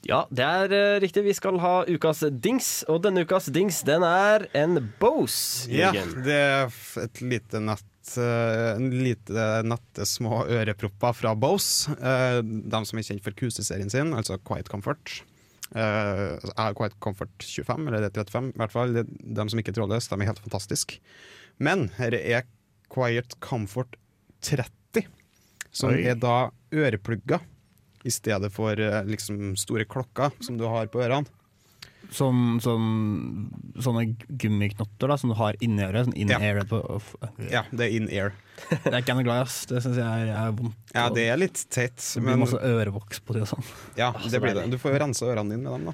Ja, 0.07 0.23
det 0.33 0.45
er 0.45 0.73
uh, 0.73 0.99
riktig. 1.01 1.23
Vi 1.27 1.33
skal 1.37 1.59
ha 1.61 1.73
ukas 1.85 2.23
dings, 2.41 2.81
og 2.89 3.03
denne 3.05 3.21
ukas 3.25 3.51
dings 3.53 3.83
den 3.85 4.05
er 4.05 4.47
en 4.57 4.79
Bose. 5.01 5.69
Ja, 5.69 5.91
det 5.93 6.37
er 6.37 6.77
et 7.03 7.21
lite 7.21 7.61
natt 7.61 8.15
uh, 8.17 8.77
En 8.79 8.89
lite 9.03 9.49
nette 9.67 10.07
små 10.09 10.43
ørepropper 10.49 11.17
fra 11.19 11.35
Bose. 11.37 11.93
Uh, 12.01 12.41
de 12.41 12.81
som 12.89 13.01
er 13.01 13.05
kjent 13.11 13.25
for 13.25 13.37
Kuse-serien 13.37 13.93
sin, 13.93 14.15
altså 14.17 14.39
Quiet 14.41 14.71
Comfort. 14.73 15.21
Uh, 15.71 16.41
Quiet 16.75 16.97
Comfort 17.03 17.45
25, 17.45 17.85
eller 17.85 18.09
det 18.09 18.11
er 18.11 18.33
35 18.33 18.49
i 18.49 18.59
hvert 18.63 18.73
fall. 18.73 18.97
De 19.05 19.47
som 19.53 19.61
ikke 19.61 19.75
er 19.75 19.79
trådløse, 19.79 20.09
de 20.09 20.17
er 20.17 20.33
helt 20.33 20.43
fantastiske. 20.49 20.97
Men 21.61 21.91
her 21.99 22.17
er 22.17 22.49
Quiet 22.91 23.37
Comfort 23.39 23.95
30, 24.41 25.05
som 25.69 25.93
Oi. 25.93 26.01
er 26.09 26.17
da 26.19 26.49
øreplugger 26.73 27.45
i 28.07 28.11
stedet 28.13 28.51
for 28.53 28.79
eh, 28.79 29.03
liksom 29.05 29.53
store 29.59 29.85
klokker 29.85 30.31
som 30.43 30.57
du 30.57 30.65
har 30.69 30.87
på 30.91 31.01
ørene. 31.03 31.27
Som, 32.11 32.57
som 32.59 32.81
sånne 33.79 34.01
gummiknotter 34.27 35.07
da, 35.07 35.15
som 35.21 35.29
du 35.31 35.35
har 35.39 35.55
inni 35.63 35.83
øret. 35.85 36.09
Sånn 36.09 36.17
in 36.19 36.33
Ja. 36.33 36.39
ear 36.43 36.63
på, 36.67 36.79
Ja, 37.47 37.61
det 37.71 37.85
er 37.87 37.93
in 37.95 38.09
ear. 38.11 38.33
Det 38.83 38.91
er 38.91 38.97
ikke 38.99 39.13
jeg 39.13 39.19
noe 39.21 39.23
glad 39.29 39.37
i, 39.39 39.45
ass. 39.45 39.59
Det 39.69 39.79
syns 39.85 39.95
jeg 40.01 40.25
er, 40.27 40.31
er 40.35 40.51
vondt. 40.57 40.75
Ja, 40.93 41.05
det 41.13 41.23
er 41.31 41.37
litt 41.39 41.61
teit. 41.71 41.95
det 42.01 42.19
blir 42.21 42.33
Men 42.35 42.43
masse 42.43 42.59
ørevoks 42.59 43.21
på 43.23 43.33
det 43.37 43.45
og 43.45 43.51
sånn. 43.53 43.63
ja, 43.97 44.11
det 44.27 44.41
blir 44.43 44.57
det. 44.57 44.65
Du 44.73 44.77
får 44.81 44.97
jo 44.97 44.99
rense 45.05 45.25
ørene 45.29 45.55
dine 45.55 45.63
med 45.63 45.71
dem, 45.71 45.85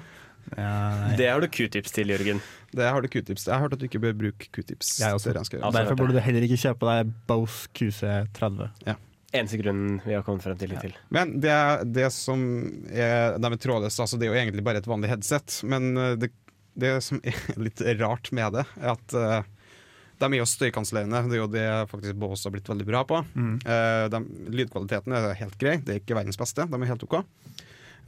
Ja. 0.56 1.14
Det 1.16 1.28
har 1.28 1.40
du 1.44 1.48
q-tips 1.52 1.92
til, 1.92 2.08
Jørgen. 2.08 2.40
Det 2.72 2.84
har 2.88 3.04
du 3.04 3.08
q-tips 3.08 3.44
til. 3.44 3.52
Jeg 3.52 3.54
har 3.54 3.62
hørt 3.66 3.76
at 3.76 3.80
du 3.82 3.86
ikke 3.86 4.00
bør 4.00 4.16
bruke 4.16 4.48
q-tips. 4.50 4.94
Ja, 5.04 5.12
så 5.20 5.32
Derfor 5.36 5.94
burde 5.96 6.16
du 6.16 6.20
heller 6.24 6.44
ikke 6.48 6.58
kjøpe 6.60 6.88
deg 6.88 7.12
Bose 7.28 7.68
QC30. 7.76 8.96
Eneste 9.32 9.58
grunnen 9.60 10.00
vi 10.06 10.14
har 10.16 10.22
kommet 10.24 10.44
frem 10.44 10.56
til 10.56 10.70
litt 10.72 10.80
til. 10.86 10.94
Men 11.12 11.34
det, 11.42 11.52
det 11.92 12.08
som 12.14 12.40
er 12.88 13.36
de 13.36 13.50
er 13.50 13.60
trådløst, 13.60 14.00
altså 14.00 14.16
det 14.16 14.24
er 14.24 14.32
jo 14.32 14.40
egentlig 14.40 14.64
bare 14.64 14.80
et 14.80 14.88
vanlig 14.88 15.10
headset. 15.12 15.58
Men 15.68 15.90
eh, 16.00 16.14
det, 16.22 16.30
det 16.80 16.94
som 17.04 17.20
er 17.20 17.36
litt 17.66 17.82
rart 18.00 18.32
med 18.32 18.56
det, 18.56 18.64
er 18.80 18.94
at 18.94 19.16
uh, 19.18 19.42
De 20.18 20.30
er 20.30 20.40
jo 20.40 20.48
støykansellerende. 20.48 21.26
Det 21.28 21.36
er 21.36 21.42
jo 21.42 21.52
det 21.52 21.68
faktisk 21.92 22.16
Bås 22.24 22.46
har 22.48 22.56
blitt 22.56 22.72
veldig 22.72 22.88
bra 22.88 23.04
på. 23.04 23.20
Eh, 23.68 24.08
de, 24.16 24.24
lydkvaliteten 24.48 25.20
er 25.20 25.36
helt 25.44 25.60
grei, 25.60 25.76
det 25.84 25.94
er 25.94 26.02
ikke 26.02 26.16
verdens 26.16 26.40
beste. 26.40 26.64
De 26.64 26.80
er 26.80 26.90
helt 26.94 27.04
OK. 27.04 27.20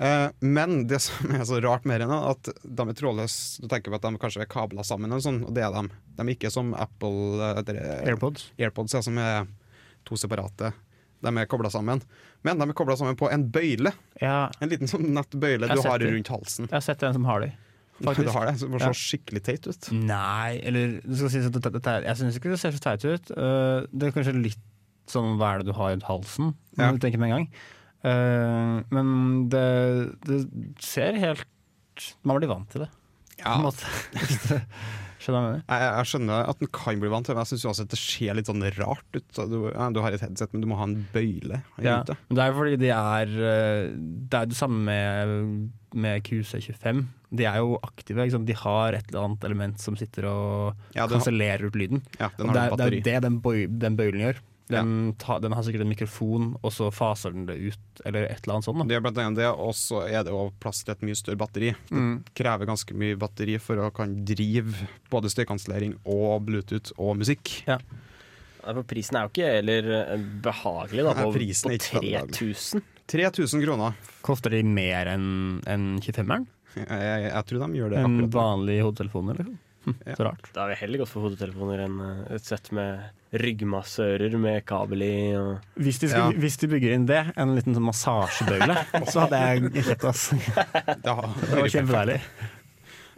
Uh, 0.00 0.32
men 0.40 0.86
det 0.88 1.02
som 1.04 1.36
er 1.36 1.44
så 1.44 1.60
rart 1.60 1.84
med 1.84 2.00
dem, 2.00 2.16
er 2.16 2.30
at 2.32 2.54
de 2.64 2.86
er 2.88 2.96
trådløse. 2.96 3.60
Du 3.60 3.68
tenker 3.68 3.92
på 3.92 4.00
at 4.00 4.08
de 4.08 4.24
kanskje 4.24 4.46
er 4.46 4.54
kabla 4.56 4.88
sammen, 4.88 5.12
og, 5.12 5.20
sånn, 5.20 5.44
og 5.44 5.52
det 5.52 5.68
er 5.68 5.76
de. 5.76 5.90
De 6.16 6.24
er 6.24 6.32
ikke 6.32 6.54
som 6.54 6.72
Apple 6.72 7.52
det 7.68 7.76
AirPods. 8.08 8.54
AirPods, 8.56 8.96
ja, 8.96 9.04
som 9.04 9.20
er 9.20 9.44
to 10.08 10.16
separate. 10.16 10.72
De 11.20 11.32
er 11.36 11.48
kobla 11.50 11.68
sammen. 11.72 12.00
Men 12.46 12.58
de 12.62 12.66
er 12.70 12.76
kobla 12.76 12.96
sammen 12.96 13.16
på 13.20 13.28
en 13.32 13.42
bøyle. 13.52 13.92
Ja, 14.22 14.48
En 14.60 14.70
liten 14.72 14.88
sånn 14.88 15.10
nett 15.12 15.34
bøyle 15.36 15.68
du 15.68 15.82
har 15.84 15.98
det. 16.00 16.08
rundt 16.14 16.30
halsen. 16.32 16.68
jeg 16.70 16.76
har 16.78 16.84
sett 16.86 17.02
en 17.04 17.12
som 17.18 17.24
har 17.28 17.40
de. 17.44 17.50
Faktisk. 18.00 18.24
Du 18.30 18.32
har 18.32 18.46
det, 18.48 18.54
Det 18.64 18.80
ser 18.80 18.96
skikkelig 18.96 19.42
teit 19.44 19.66
ut. 19.68 19.90
Nei, 19.92 20.56
eller 20.64 20.94
si 21.04 21.42
at 21.44 21.52
det, 21.52 21.72
det, 21.76 21.96
Jeg 22.06 22.16
syns 22.22 22.38
ikke 22.40 22.54
det 22.54 22.60
ser 22.62 22.72
så 22.72 22.80
teit 22.86 23.04
ut. 23.04 23.30
Uh, 23.36 23.84
det 23.92 24.08
er 24.08 24.14
kanskje 24.16 24.32
litt 24.40 24.62
sånn 25.10 25.36
hva 25.36 25.50
er 25.54 25.60
det 25.60 25.68
du 25.68 25.76
har 25.76 25.90
rundt 25.92 26.06
halsen, 26.08 26.54
når 26.78 26.84
Ja. 26.86 26.92
du 26.96 27.02
tenker 27.04 27.20
med 27.20 27.28
en 27.28 27.36
gang. 27.36 27.46
Uh, 28.00 28.80
men 28.96 29.48
det, 29.52 29.66
det 30.24 30.38
ser 30.80 31.18
helt 31.20 31.44
Man 32.24 32.38
blir 32.40 32.48
vant 32.48 32.70
til 32.72 32.86
det, 32.86 32.88
på 33.36 33.44
Ja, 33.44 33.58
en 33.58 33.66
måte. 33.68 34.62
Skjønner 35.20 35.50
jeg 35.52 35.62
jeg, 35.68 35.88
jeg 35.98 36.08
skjønner 36.10 36.48
at 36.48 36.60
den 36.62 36.70
kan 36.72 37.00
bli 37.02 37.10
vant 37.12 37.26
til 37.28 37.36
men 37.36 37.44
jeg 37.44 37.50
syns 37.52 37.66
også 37.68 37.84
at 37.84 37.92
det 37.92 37.98
ser 38.00 38.38
litt 38.38 38.48
sånn 38.48 38.64
rart 38.78 39.18
ut. 39.18 39.40
Du, 39.52 39.56
ja, 39.68 39.88
du 39.92 40.00
har 40.00 40.16
et 40.16 40.22
headset, 40.24 40.52
men 40.54 40.64
du 40.64 40.68
må 40.70 40.78
ha 40.80 40.86
en 40.88 40.96
bøyle 41.12 41.60
Ja, 41.84 41.98
det. 42.08 42.16
men 42.30 42.38
det 42.40 42.46
er 42.46 42.56
fordi 42.56 42.76
de 42.80 42.90
er 42.96 43.34
uh, 43.36 43.92
Det 44.32 44.40
er 44.40 44.50
det 44.50 44.56
samme 44.58 44.80
med, 44.88 45.70
med 45.94 46.22
QC25. 46.24 47.04
De 47.30 47.44
er 47.46 47.60
jo 47.62 47.76
aktive. 47.86 48.24
Sant? 48.32 48.48
De 48.48 48.56
har 48.58 48.96
et 48.96 49.06
eller 49.12 49.28
annet 49.28 49.44
element 49.46 49.78
som 49.82 49.94
sitter 50.00 50.26
og 50.32 50.96
Ja, 50.96 51.04
kansellerer 51.10 51.68
ut 51.68 51.76
lyden. 51.78 52.00
ja, 52.18 52.30
det 52.40 52.48
er 52.56 52.72
jo 52.96 53.02
det 53.06 53.18
den, 53.28 53.36
bøy, 53.44 53.66
den 53.70 53.96
bøylen 54.00 54.24
gjør. 54.24 54.40
Den, 54.70 54.92
ta, 55.18 55.38
den 55.42 55.52
har 55.56 55.62
sikkert 55.66 55.82
en 55.84 55.90
mikrofon, 55.90 56.50
og 56.62 56.72
så 56.72 56.90
faser 56.94 57.32
den 57.34 57.46
det 57.48 57.56
ut, 57.58 58.02
eller 58.06 58.28
et 58.30 58.42
eller 58.44 58.54
annet 58.58 58.64
sånt. 58.68 58.78
Da. 58.78 58.86
Det 58.90 58.96
er 58.96 59.04
blant 59.04 59.18
annet 59.18 59.40
det, 59.42 59.48
og 59.50 59.72
så 59.74 60.02
er 60.06 60.22
det 60.26 60.32
jo 60.34 60.44
plass 60.62 60.84
til 60.86 60.92
et 60.94 61.02
mye 61.06 61.18
større 61.18 61.40
batteri. 61.42 61.72
Det 61.88 61.96
Mm. 61.96 62.12
krever 62.38 62.66
ganske 62.70 62.94
mye 62.94 63.16
batteri 63.18 63.58
for 63.60 63.76
å 63.82 63.90
kan 63.92 64.14
drive 64.24 64.86
både 65.10 65.30
støykansellering 65.32 65.96
og 66.06 66.44
Bluetooth 66.46 66.92
og 66.98 67.16
musikk. 67.18 67.62
Ja, 67.66 67.78
for 68.62 68.82
prisen 68.84 69.16
er 69.16 69.26
jo 69.26 69.32
ikke 69.32 69.50
heller 69.56 69.90
eh, 70.12 70.16
behagelig, 70.44 71.04
da, 71.06 71.14
på, 71.16 71.32
på 71.32 71.40
er 71.40 71.46
ikke 71.46 71.56
så 71.88 72.00
behagelig. 72.00 72.36
3000. 72.36 72.82
3000 73.10 73.62
kroner. 73.64 73.94
Koster 74.22 74.50
de 74.54 74.62
mer 74.62 75.08
enn 75.16 75.60
en 75.66 75.86
25-eren? 76.04 76.44
Jeg, 76.76 76.86
jeg, 76.86 77.22
jeg 77.32 77.44
tror 77.48 77.64
de 77.66 77.78
gjør 77.80 77.90
det 77.90 77.98
En 77.98 78.12
akkurat. 78.20 78.34
vanlig 78.36 78.76
hodetelefon, 78.84 79.30
eller? 79.32 79.48
Hm, 79.86 79.94
Ja. 80.06 80.14
Så 80.18 80.26
rart. 80.28 80.50
Da 80.54 80.64
har 80.66 80.72
vi 80.74 80.78
heller 80.82 81.00
gått 81.04 81.08
for 81.12 81.24
hodetelefoner 81.24 81.84
enn 81.86 81.98
eh, 82.04 82.36
et 82.36 82.44
sett 82.48 82.68
med 82.76 83.08
ryggmassører 83.40 84.34
med 84.42 84.64
kabel 84.68 85.02
i. 85.06 85.14
Og 85.38 85.58
Hvis 85.80 86.00
de, 86.02 86.08
skulle, 86.12 86.30
Ja. 86.34 86.38
hvis 86.44 86.56
de 86.60 86.68
bygger 86.72 86.94
inn 86.96 87.06
det, 87.08 87.20
en 87.36 87.54
liten 87.56 87.76
sånn 87.76 87.86
massasjebøyle, 87.88 88.76
så 89.12 89.26
hadde 89.26 89.42
jeg 89.44 89.84
kjøpt 89.90 90.06
det. 90.08 91.04
Det 91.04 91.14
var 91.14 91.70
kjempedeilig. 91.76 92.20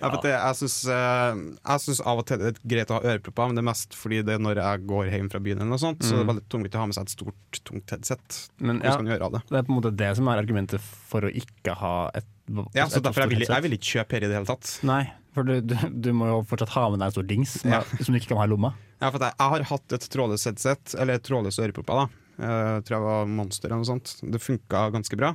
Ja, 0.03 0.09
for 0.11 0.19
det, 0.25 0.31
jeg 0.35 0.57
syns 0.59 0.77
eh, 0.91 1.41
jeg 1.63 1.83
syns 1.85 2.01
av 2.11 2.19
og 2.19 2.25
til 2.27 2.41
det 2.41 2.49
er 2.51 2.57
greit 2.73 2.91
å 2.91 2.97
ha 2.97 3.13
ørepropper, 3.13 3.53
men 3.53 3.59
det 3.59 3.63
er 3.63 3.67
mest 3.69 3.95
fordi 3.95 4.17
det 4.27 4.35
er 4.35 4.41
når 4.43 4.59
jeg 4.59 4.81
går 4.91 5.11
hjem 5.15 5.29
fra 5.31 5.41
byen, 5.45 5.61
eller 5.63 5.71
noe 5.77 5.79
sånt, 5.79 6.03
så 6.03 6.17
det 6.17 6.25
er 6.25 6.31
veldig 6.33 6.43
tungvint 6.51 6.75
å 6.75 6.81
ha 6.83 6.87
med 6.91 6.97
seg 6.97 7.07
et 7.07 7.15
stort, 7.15 7.61
tungt 7.71 7.95
headset. 7.95 8.39
Men 8.67 8.81
ja, 8.83 8.97
skal 8.97 9.13
gjøre 9.13 9.29
av 9.29 9.37
det? 9.37 9.43
det 9.53 9.61
er 9.61 9.69
på 9.69 9.71
en 9.71 9.79
måte 9.79 9.93
det 10.03 10.09
som 10.19 10.31
er 10.33 10.43
argumentet 10.43 10.83
for 10.83 11.29
å 11.29 11.31
ikke 11.31 11.77
ha 11.79 11.95
et 12.19 12.27
Ja, 12.75 12.89
så 12.91 12.99
et 12.99 13.07
derfor 13.07 13.23
jeg 13.29 13.31
vil, 13.37 13.47
jeg 13.47 13.63
vil 13.69 13.77
ikke 13.79 13.91
kjøpe 13.93 14.19
her 14.19 14.27
i 14.27 14.33
det 14.33 14.41
hele 14.41 14.51
tatt. 14.51 14.73
Nei, 14.91 15.05
for 15.35 15.45
du, 15.49 15.55
du, 15.65 15.75
du 16.05 16.11
må 16.17 16.27
jo 16.31 16.41
fortsatt 16.49 16.75
ha 16.77 16.89
med 16.93 17.01
deg 17.01 17.07
en 17.11 17.15
stor 17.17 17.29
dings 17.29 17.55
som, 17.63 17.71
Ja. 17.73 17.83
som 18.01 18.13
du 18.13 18.19
ikke 18.21 18.33
kan 18.35 18.41
ha 18.43 18.49
i 18.49 18.53
lomma. 18.53 18.73
Ja, 19.03 19.11
for 19.11 19.19
jeg, 19.19 19.35
jeg 19.39 19.53
har 19.55 19.65
hatt 19.73 19.95
et 19.97 20.09
trådløst 20.13 20.47
headset, 20.51 20.95
eller 21.01 21.19
trådløse 21.25 21.65
ørepropper, 21.65 22.03
da. 22.03 22.19
Eh, 22.43 22.69
Jeg 22.79 22.85
tror 22.89 22.97
jeg 22.99 23.07
var 23.07 23.27
Monster 23.39 23.69
eller 23.69 23.81
noe 23.83 23.89
sånt. 23.89 24.13
Det 24.23 24.41
funka 24.43 24.85
ganske 24.95 25.19
bra. 25.21 25.33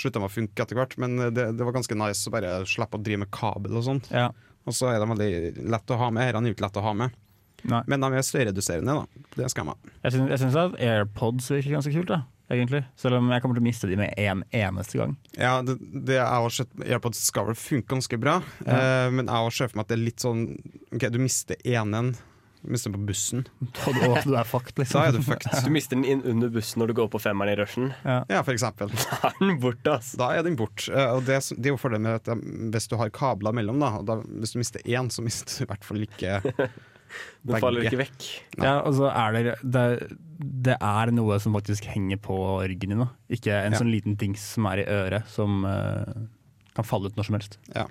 Slutta 0.00 0.20
med 0.22 0.30
å 0.30 0.32
funke 0.32 0.62
etter 0.64 0.78
hvert, 0.78 0.96
men 1.02 1.16
det, 1.34 1.48
det 1.58 1.66
var 1.66 1.74
ganske 1.74 1.96
nice 1.98 2.28
å 2.30 2.32
bare 2.34 2.52
slippe 2.70 2.96
å 2.98 3.02
drive 3.02 3.24
med 3.24 3.30
kabel 3.34 3.76
og 3.80 3.84
sånt. 3.88 4.06
Ja. 4.14 4.28
Og 4.68 4.76
så 4.76 4.90
er 4.92 5.00
de 5.02 5.08
veldig 5.10 5.64
lett 5.72 5.90
å 5.90 5.98
ha 5.98 6.10
med. 6.14 6.22
Her 6.28 6.36
er 6.38 6.44
de 6.46 6.52
ikke 6.54 6.66
lett 6.66 6.78
å 6.78 6.84
ha 6.84 6.92
med. 6.94 7.14
Nei. 7.68 7.82
Men 7.90 8.00
de 8.06 8.12
er 8.16 8.24
støyreduserende, 8.26 8.94
da. 9.02 9.24
Det 9.36 9.50
skal 9.52 9.72
ha. 9.72 9.74
Jeg 10.04 10.14
syns, 10.16 10.30
jeg 10.34 10.42
syns 10.44 10.56
at 10.62 10.78
AirPods 10.80 11.50
virker 11.52 11.76
ganske 11.76 11.92
kult, 11.98 12.08
da, 12.12 12.20
egentlig. 12.50 12.84
Selv 13.00 13.18
om 13.20 13.28
jeg 13.34 13.42
kommer 13.44 13.58
til 13.58 13.64
å 13.64 13.68
miste 13.68 13.90
de 13.90 13.98
med 14.00 14.14
en 14.20 14.44
eneste 14.56 14.98
gang. 15.02 15.16
Ja, 15.36 15.58
det, 15.66 15.76
det 15.80 16.16
jeg 16.20 16.26
har 16.46 16.56
sett 16.56 16.72
AirPods 16.86 17.20
skal 17.28 17.50
vel 17.52 17.58
funke 17.60 17.90
ganske 17.96 18.18
bra, 18.22 18.40
Ja. 18.66 18.80
eh, 18.80 19.10
men 19.12 19.26
jeg 19.28 19.34
har 19.36 19.50
sett 19.60 19.70
for 19.74 19.82
meg 19.82 19.86
at 19.88 19.94
det 19.94 20.00
er 20.00 20.06
litt 20.08 20.24
sånn 20.26 20.44
OK, 20.94 21.06
du 21.12 21.20
mister 21.22 21.60
enen. 21.66 22.14
Du 22.60 22.68
mister 22.74 22.90
den 22.92 23.00
på 23.00 23.06
bussen. 23.08 23.46
Og 23.88 23.94
du, 24.26 24.34
er 24.36 24.44
fucked, 24.44 24.76
liksom. 24.76 24.98
Da 25.00 25.06
er 25.08 25.14
du 25.16 25.22
fucked. 25.24 25.48
du 25.64 25.70
mister 25.72 25.96
den 25.96 26.04
inn 26.04 26.20
under 26.28 26.50
bussen 26.52 26.82
når 26.82 26.90
du 26.90 26.96
går 26.98 27.06
på 27.14 27.20
femmeren 27.24 27.54
i 27.54 27.56
rushen. 27.56 27.86
Ja, 28.04 28.42
for 28.44 28.52
eksempel. 28.52 28.92
Da 29.22 29.30
er 29.30 29.38
den 29.40 29.56
bort, 29.62 29.88
ass. 29.88 30.10
Da 30.20 30.28
er 30.36 30.44
den 30.44 30.58
bort. 30.60 30.84
Eh, 30.92 31.08
Og 31.16 31.24
det, 31.24 31.38
det 31.56 31.70
er 31.70 31.72
jo 31.72 31.78
fordelen 31.80 32.04
med 32.04 32.18
at 32.20 32.28
eh, 32.28 32.42
hvis 32.74 32.90
du 32.92 32.98
har 33.00 33.08
kabler 33.16 33.56
mellom, 33.56 33.80
da, 33.80 33.94
og 34.02 34.04
da 34.10 34.18
hvis 34.42 34.52
du 34.52 34.60
mister 34.60 34.84
én, 34.84 35.08
så 35.08 35.24
mister 35.24 35.48
du 35.56 35.64
i 35.64 35.70
hvert 35.72 35.88
fall 35.88 36.04
ikke 36.04 36.34
Den 37.46 37.60
faller 37.62 37.86
ikke 37.88 38.00
vekk. 38.02 38.26
Ja, 38.62 38.80
og 38.84 38.94
så 38.98 39.08
er 39.10 39.32
det, 39.36 39.54
det 39.62 39.84
Det 40.40 40.76
er 40.80 41.10
noe 41.12 41.38
som 41.40 41.52
faktisk 41.56 41.84
henger 41.92 42.16
på 42.22 42.36
ryggen 42.64 42.94
din, 42.94 42.98
da. 43.04 43.08
Ikke 43.28 43.52
en 43.64 43.72
Ja. 43.72 43.78
sånn 43.78 43.90
liten 43.92 44.16
dings 44.16 44.40
som 44.54 44.66
er 44.66 44.78
i 44.82 44.86
øret, 44.88 45.26
som 45.28 45.64
uh, 45.64 46.04
kan 46.74 46.84
falle 46.84 47.06
ut 47.10 47.16
når 47.16 47.24
som 47.28 47.34
helst. 47.36 47.58
Ja. 47.74 47.86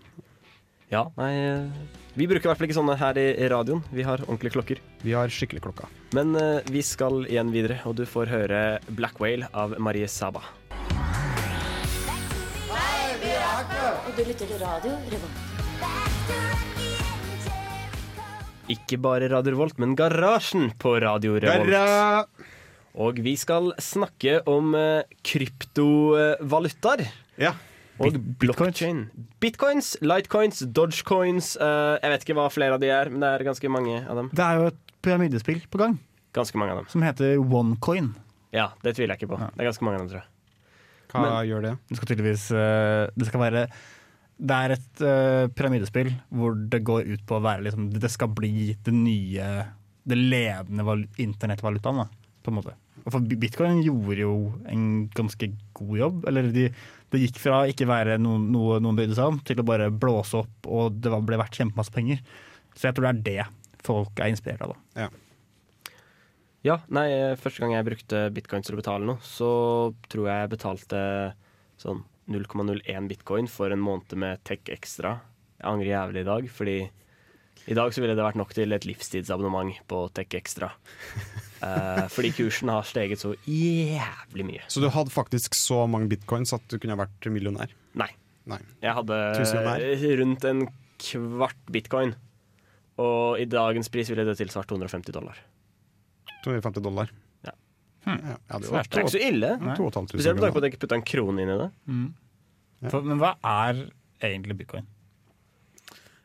Ja, 0.89 1.03
nei 1.19 1.69
Vi 2.17 2.25
bruker 2.25 2.47
i 2.47 2.49
hvert 2.49 2.57
fall 2.57 2.65
ikke 2.67 2.79
sånne 2.79 2.95
her 2.97 3.13
i 3.21 3.47
radioen. 3.51 3.83
Vi 3.93 4.01
har 4.03 4.17
ordentlige 4.25 4.55
klokker. 4.57 4.79
Vi 5.05 5.13
har 5.13 5.29
skikkelig 5.29 5.61
klokka. 5.61 5.85
Men 6.17 6.33
uh, 6.35 6.61
vi 6.65 6.81
skal 6.81 7.25
igjen 7.29 7.51
videre, 7.53 7.77
og 7.85 7.95
du 7.95 8.05
får 8.09 8.25
høre 8.33 8.63
Black 8.97 9.19
Whale 9.21 9.47
av 9.53 9.77
Marie 9.79 10.07
Saba. 10.09 10.41
Hei, 12.73 13.13
vi 13.21 13.29
er 13.37 13.63
her! 13.69 14.01
Og 14.07 14.17
du 14.17 14.23
lytter 14.25 14.49
til 14.49 14.59
radio 14.65 14.97
Revolt. 15.13 15.48
Ikke 18.69 18.99
bare 19.01 19.29
Radio 19.31 19.55
Revolt, 19.55 19.79
men 19.81 19.95
Garasjen 19.97 20.69
på 20.81 20.95
Radio 21.01 21.37
Revolt. 21.41 21.69
Garra! 21.71 22.25
Og 22.99 23.17
vi 23.23 23.33
skal 23.39 23.71
snakke 23.81 24.39
om 24.49 24.73
eh, 24.77 25.03
kryptovalutaer. 25.25 27.05
Ja. 27.39 27.53
Og 27.99 28.15
blockchain. 28.39 29.07
Bitcoins, 29.43 29.95
lightcoins, 30.05 30.61
dogecoins 30.71 31.49
eh, 31.59 31.97
Jeg 31.99 32.13
vet 32.13 32.23
ikke 32.23 32.35
hva 32.37 32.45
flere 32.53 32.77
av 32.77 32.79
de 32.83 32.87
er, 32.95 33.09
men 33.11 33.19
det 33.25 33.31
er 33.33 33.43
ganske 33.49 33.71
mange 33.71 33.97
av 34.05 34.21
dem. 34.21 34.29
Det 34.31 34.45
er 34.45 34.59
jo 34.61 34.69
et 34.71 34.79
pyramidespill 35.03 35.59
på 35.71 35.81
gang 35.81 35.97
Ganske 36.37 36.59
mange 36.61 36.75
av 36.75 36.79
dem. 36.83 36.87
som 36.93 37.03
heter 37.03 37.39
OneCoin. 37.41 38.13
Ja, 38.55 38.69
det 38.85 38.93
tviler 38.95 39.15
jeg 39.17 39.23
ikke 39.25 39.33
på. 39.33 39.39
Ja. 39.41 39.49
Det 39.51 39.65
er 39.65 39.69
ganske 39.71 39.85
mange 39.87 39.99
av 39.99 40.05
dem, 40.05 40.11
tror 40.13 40.21
jeg. 40.21 40.29
Hva 41.09 41.23
Men- 41.25 41.49
gjør 41.49 41.65
det? 41.65 41.73
Det 41.89 41.97
skal 41.99 42.09
tydeligvis 42.13 42.45
eh, 42.53 43.03
Det 43.17 43.27
skal 43.27 43.41
være 43.43 43.65
Det 44.39 44.55
er 44.55 44.73
et 44.75 45.01
uh, 45.03 45.45
pyramidespill 45.51 46.13
hvor 46.31 46.55
det 46.71 46.79
går 46.87 47.09
ut 47.09 47.23
på 47.27 47.35
å 47.35 47.43
være 47.43 47.65
liksom 47.65 47.89
Det 47.91 48.07
skal 48.07 48.29
bli 48.31 48.71
det 48.85 48.93
nye 48.95 49.47
Det 50.07 50.15
ledende 50.15 50.85
val 50.87 51.03
internettvalutaen, 51.19 51.99
da, 52.05 52.37
på 52.45 52.53
en 52.53 52.57
måte. 52.61 52.75
Og 53.03 53.11
for 53.13 53.35
bitcoin 53.41 53.81
gjorde 53.83 54.21
jo 54.23 54.33
en 54.71 54.85
ganske 55.15 55.51
god 55.77 55.95
jobb. 55.99 56.25
Eller 56.29 56.49
de, 56.55 56.67
det 57.11 57.23
gikk 57.23 57.39
fra 57.43 57.61
ikke 57.69 57.87
være 57.89 58.17
noe, 58.21 58.39
noe 58.41 58.79
noen 58.83 58.97
brydde 58.97 59.17
seg 59.19 59.33
om, 59.33 59.39
til 59.45 59.61
å 59.61 59.67
bare 59.67 59.91
blåse 59.91 60.39
opp, 60.39 60.67
og 60.67 60.99
det 61.03 61.13
var, 61.13 61.23
ble 61.25 61.39
verdt 61.41 61.59
kjempemasse 61.59 61.93
penger. 61.95 62.21
Så 62.75 62.89
jeg 62.89 62.97
tror 62.97 63.09
det 63.09 63.13
er 63.13 63.23
det 63.27 63.83
folk 63.85 64.19
er 64.19 64.31
inspirert 64.33 64.63
av. 64.65 64.75
da. 64.75 65.09
Ja, 66.65 66.81
nei, 66.91 67.07
eh, 67.15 67.37
første 67.39 67.63
gang 67.63 67.71
jeg 67.77 67.87
brukte 67.87 68.25
bitcoins 68.35 68.67
til 68.67 68.75
å 68.75 68.81
betale 68.81 69.07
noe, 69.07 69.23
så 69.23 69.51
tror 70.11 70.27
jeg 70.27 70.41
jeg 70.43 70.51
betalte 70.51 71.03
sånn 71.79 72.01
0,01 72.29 73.09
bitcoin 73.09 73.49
for 73.51 73.73
en 73.73 73.81
måned 73.83 74.15
med 74.19 74.41
Tech 74.47 74.69
ekstra. 74.71 75.17
Jeg 75.59 75.67
angrer 75.67 75.91
jævlig 75.91 76.23
i 76.23 76.29
dag, 76.29 76.49
fordi 76.55 76.77
i 77.69 77.75
dag 77.77 77.93
så 77.93 78.01
ville 78.01 78.15
det 78.15 78.23
vært 78.23 78.39
nok 78.39 78.53
til 78.55 78.73
et 78.73 78.85
livstidsabonnement 78.87 79.81
på 79.89 80.05
Tech 80.15 80.39
ekstra. 80.39 80.73
Eh, 81.59 82.05
fordi 82.07 82.29
kursen 82.31 82.69
har 82.71 82.85
steget 82.87 83.19
så 83.19 83.33
jævlig 83.43 84.45
mye. 84.47 84.61
Så 84.71 84.79
du 84.79 84.85
hadde 84.95 85.11
faktisk 85.11 85.57
så 85.59 85.81
mange 85.91 86.07
bitcoins 86.07 86.53
at 86.55 86.63
du 86.71 86.77
kunne 86.79 86.95
vært 86.95 87.27
millionær? 87.27 87.73
Nei. 87.99 88.07
Nei. 88.47 88.61
Jeg 88.79 88.95
hadde 88.95 89.17
rundt 90.21 90.47
en 90.47 90.61
kvart 91.03 91.59
bitcoin. 91.67 92.13
Og 92.95 93.39
i 93.43 93.47
dagens 93.51 93.91
pris 93.91 94.07
ville 94.07 94.23
det 94.23 94.37
tilsvart 94.39 94.71
250 94.71 95.11
dollar. 95.15 95.35
250 96.45 96.85
dollar. 96.87 97.11
Ja. 98.05 98.15
Ja, 98.15 98.35
ja, 98.37 98.59
det 98.59 98.69
Svært. 98.69 98.89
Det 98.89 98.97
er 98.97 99.03
ikke 99.05 99.15
så 99.15 99.21
ille. 99.27 99.49
Spesielt 100.09 100.39
med 100.39 100.43
tanke 100.45 100.55
på 100.55 100.61
at 100.61 100.65
jeg 100.67 100.73
ikke 100.73 100.81
putta 100.85 100.97
en 100.99 101.05
krone 101.07 101.43
inn 101.43 101.51
i 101.53 101.57
det. 101.59 101.69
Ja. 102.79 102.89
For, 102.93 103.03
men 103.05 103.19
hva 103.19 103.33
er 103.43 103.83
egentlig 104.23 104.55
bitcoin? 104.61 104.87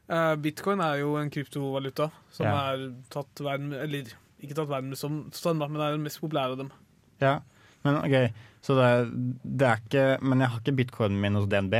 Uh, 0.04 0.34
Bitcoin 0.36 0.82
er 0.84 0.98
jo 1.00 1.14
en 1.16 1.30
kryptovaluta 1.32 2.10
som 2.34 2.44
Ja. 2.44 2.74
er 2.74 2.82
tatt 3.08 3.40
verden 3.40 3.72
Eller 3.72 4.10
ikke 4.42 4.52
tatt 4.58 4.68
verden 4.68 4.92
som 5.00 5.30
standard, 5.32 5.70
men 5.72 5.80
er 5.80 5.94
den 5.96 6.02
mest 6.04 6.20
populære 6.20 6.52
av 6.52 6.58
dem. 6.60 6.70
Ja, 7.22 7.38
men 7.86 7.96
ok, 8.02 8.28
så 8.60 8.76
det 8.76 8.84
er, 8.84 9.06
det 9.44 9.66
er 9.70 9.80
ikke 9.80 10.04
Men 10.22 10.40
jeg 10.44 10.48
har 10.52 10.60
ikke 10.60 10.76
bitcoinen 10.76 11.20
min 11.22 11.34
hos 11.40 11.48
DNB. 11.48 11.74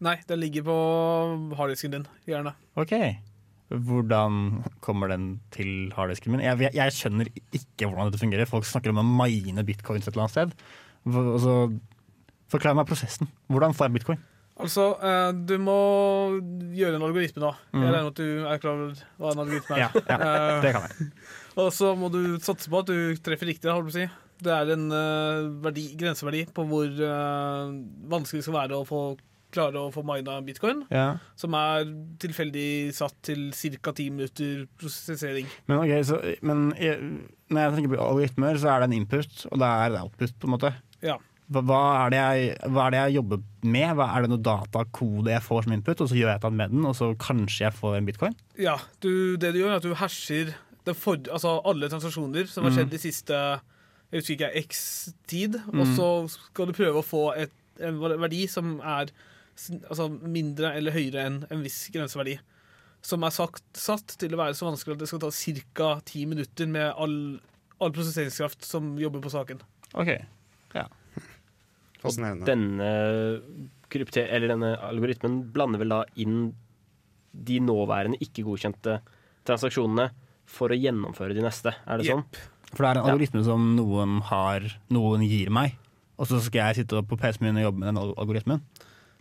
Nei, 0.00 0.14
den 0.28 0.38
ligger 0.40 0.62
på 0.64 0.76
harddisken 1.58 1.90
din. 1.92 2.06
Gjerne. 2.24 2.54
Ok. 2.78 2.94
Hvordan 3.70 4.64
kommer 4.82 5.12
den 5.12 5.36
til 5.54 5.92
harddisken 5.94 6.34
min? 6.34 6.42
Jeg, 6.42 6.72
jeg, 6.74 6.94
skjønner 6.96 7.28
ikke 7.54 7.86
hvordan 7.86 8.10
dette 8.10 8.22
fungerer. 8.22 8.48
Folk 8.50 8.66
snakker 8.66 8.90
om 8.90 8.98
å 8.98 9.06
mine 9.06 9.62
bitcoins 9.66 10.08
et 10.08 10.14
eller 10.14 10.26
annet 10.26 10.34
sted. 10.34 10.56
Altså, 11.06 11.54
forklar 12.50 12.74
meg 12.74 12.88
prosessen. 12.90 13.30
Hvordan 13.46 13.76
får 13.76 13.86
jeg 13.86 13.98
bitcoin? 14.00 14.24
Altså, 14.60 14.86
eh, 14.98 15.28
du 15.46 15.54
må 15.62 15.76
gjøre 16.76 16.98
en 16.98 17.06
algoritme, 17.06 17.42
da. 17.46 17.52
Mm. 17.70 17.84
Jeg 17.84 17.92
regner 17.94 18.08
med 18.08 18.10
at 18.10 18.18
du 18.18 18.48
er 18.50 18.60
klar 18.64 18.74
over 18.74 19.04
hva 19.20 19.30
en 19.30 19.44
algoritme 19.44 19.78
er. 19.78 19.84
Ja, 19.84 19.88
ja, 20.10 20.18
Eh, 20.18 20.56
det 20.64 20.74
kan 20.74 20.88
jeg. 20.88 21.08
Og 21.60 21.70
så 21.74 21.94
må 21.98 22.10
du 22.12 22.20
satse 22.42 22.70
på 22.70 22.82
at 22.82 22.90
du 22.90 23.16
treffer 23.22 23.48
riktig. 23.50 23.70
holdt 23.70 23.88
på 23.88 23.94
å 23.94 23.98
si. 24.00 24.08
Det 24.40 24.52
er 24.56 24.74
en 24.74 24.86
eh, 24.96 25.48
verdi, 25.64 25.86
grenseverdi 26.00 26.46
på 26.56 26.66
hvor 26.68 26.90
vanskelig 28.10 28.42
det 28.42 28.48
skal 28.48 28.58
være 28.58 28.82
å 28.82 28.86
få, 28.88 29.02
klare 29.54 29.80
å 29.80 29.90
få 29.94 30.02
mina 30.06 30.38
bitcoin. 30.46 30.84
Ja. 30.90 31.18
Som 31.40 31.54
er 31.58 31.88
tilfeldig 32.22 32.92
satt 32.96 33.16
til 33.26 33.48
ca. 33.82 33.92
ti 33.96 34.10
minutter 34.10 34.66
prosessering. 34.80 35.48
Men, 35.66 35.82
ok, 35.82 35.94
så, 36.06 36.20
men 36.46 36.70
jeg, 36.78 37.00
når 37.50 37.66
jeg 37.66 37.74
tenker 37.78 37.94
på 37.96 38.04
algoritmer, 38.04 38.60
så 38.62 38.70
er 38.74 38.80
det 38.84 38.90
en 38.90 38.98
input, 39.00 39.42
og 39.50 39.58
det 39.62 39.72
er 39.74 39.90
en 39.90 40.00
output, 40.04 40.38
på 40.38 40.48
en 40.48 40.54
måte. 40.56 40.72
Ja. 41.02 41.18
Hva, 41.50 41.64
hva, 41.66 41.80
er 42.04 42.12
det 42.14 42.18
jeg, 42.22 42.56
hva 42.70 42.86
er 42.86 42.94
det 42.94 42.98
jeg 43.02 43.16
jobber 43.18 43.40
med? 43.66 43.88
Hva, 43.98 44.06
er 44.14 44.22
det 44.22 44.30
noe 44.30 44.44
datakode 44.46 45.32
jeg 45.34 45.42
får 45.42 45.66
som 45.66 45.74
input, 45.74 46.00
og 46.04 46.10
så 46.10 46.18
gjør 46.18 46.30
jeg 46.30 46.38
et 46.38 46.44
eller 46.44 46.52
annet 46.54 46.62
med 46.62 46.76
den, 46.76 46.86
og 46.86 46.94
så 46.98 47.10
kanskje 47.18 47.64
jeg 47.66 47.78
får 47.80 47.96
en 47.98 48.06
bitcoin? 48.10 48.36
Ja, 48.60 48.76
du, 49.02 49.10
det 49.40 49.54
du 49.56 49.62
gjør, 49.64 49.74
er 49.74 49.80
at 49.80 49.88
du 49.88 50.54
det 50.86 50.96
for, 50.96 51.18
altså 51.30 51.58
alle 51.68 51.90
transaksjoner 51.92 52.46
som 52.48 52.64
har 52.64 52.72
Mm. 52.72 52.76
skjedd 52.78 52.90
de 52.94 52.98
siste 53.02 53.34
jeg 54.10 54.22
husker 54.22 54.34
ikke, 54.34 54.62
x 54.66 55.14
tid, 55.30 55.54
og 55.68 55.86
Mm. 55.86 55.96
så 55.96 56.06
skal 56.30 56.66
du 56.66 56.72
prøve 56.72 56.98
å 56.98 57.04
få 57.06 57.36
et, 57.36 57.52
en 57.80 57.98
verdi 58.00 58.46
som 58.48 58.80
er 58.80 59.10
altså, 59.88 60.08
mindre 60.10 60.72
eller 60.78 60.94
høyere 60.94 61.26
enn 61.28 61.40
en 61.50 61.64
viss 61.66 61.82
grenseverdi. 61.94 62.38
Som 63.02 63.24
er 63.24 63.32
sagt, 63.32 63.64
satt 63.80 64.16
til 64.20 64.34
å 64.36 64.40
være 64.40 64.56
så 64.58 64.68
vanskelig 64.68 64.96
at 64.98 65.02
det 65.04 65.08
skal 65.08 65.22
ta 65.22 65.30
ca. 65.74 65.90
ti 66.04 66.26
minutter 66.28 66.68
med 66.68 66.92
all, 67.00 67.14
all 67.80 67.92
prosesseringskraft 67.96 68.64
som 68.68 68.94
jobber 69.00 69.22
på 69.24 69.32
saken. 69.32 69.62
Ok, 69.96 70.10
ja. 70.76 70.86
Fascinerende. 72.00 72.46
Denne, 72.48 72.90
krypter, 73.92 74.28
eller 74.32 74.52
denne 74.54 74.74
algoritmen 74.88 75.40
blander 75.52 75.80
vel 75.82 75.92
da 75.92 76.02
inn 76.22 76.52
de 77.32 77.58
nåværende 77.62 78.20
ikke 78.24 78.44
godkjente 78.46 79.00
transaksjonene 79.48 80.10
for 80.50 80.72
å 80.72 80.78
gjennomføre 80.78 81.34
de 81.36 81.44
neste. 81.44 81.72
Er 81.86 82.00
det 82.00 82.08
sånn? 82.10 82.24
For 82.70 82.84
det 82.84 82.88
er 82.90 83.00
en 83.00 83.06
Ja. 83.06 83.12
algoritme 83.14 83.42
som 83.44 83.76
noen 83.76 84.20
har, 84.28 84.60
noen 84.90 85.22
gir 85.26 85.50
meg, 85.50 85.76
og 86.18 86.26
så 86.28 86.40
skal 86.40 86.70
jeg 86.74 86.84
sitte 86.84 87.02
på 87.02 87.18
PC-en 87.18 87.46
min 87.48 87.56
og 87.64 87.72
jobbe 87.72 87.78
med 87.80 87.88
den 87.94 87.98
algoritmen? 88.16 88.62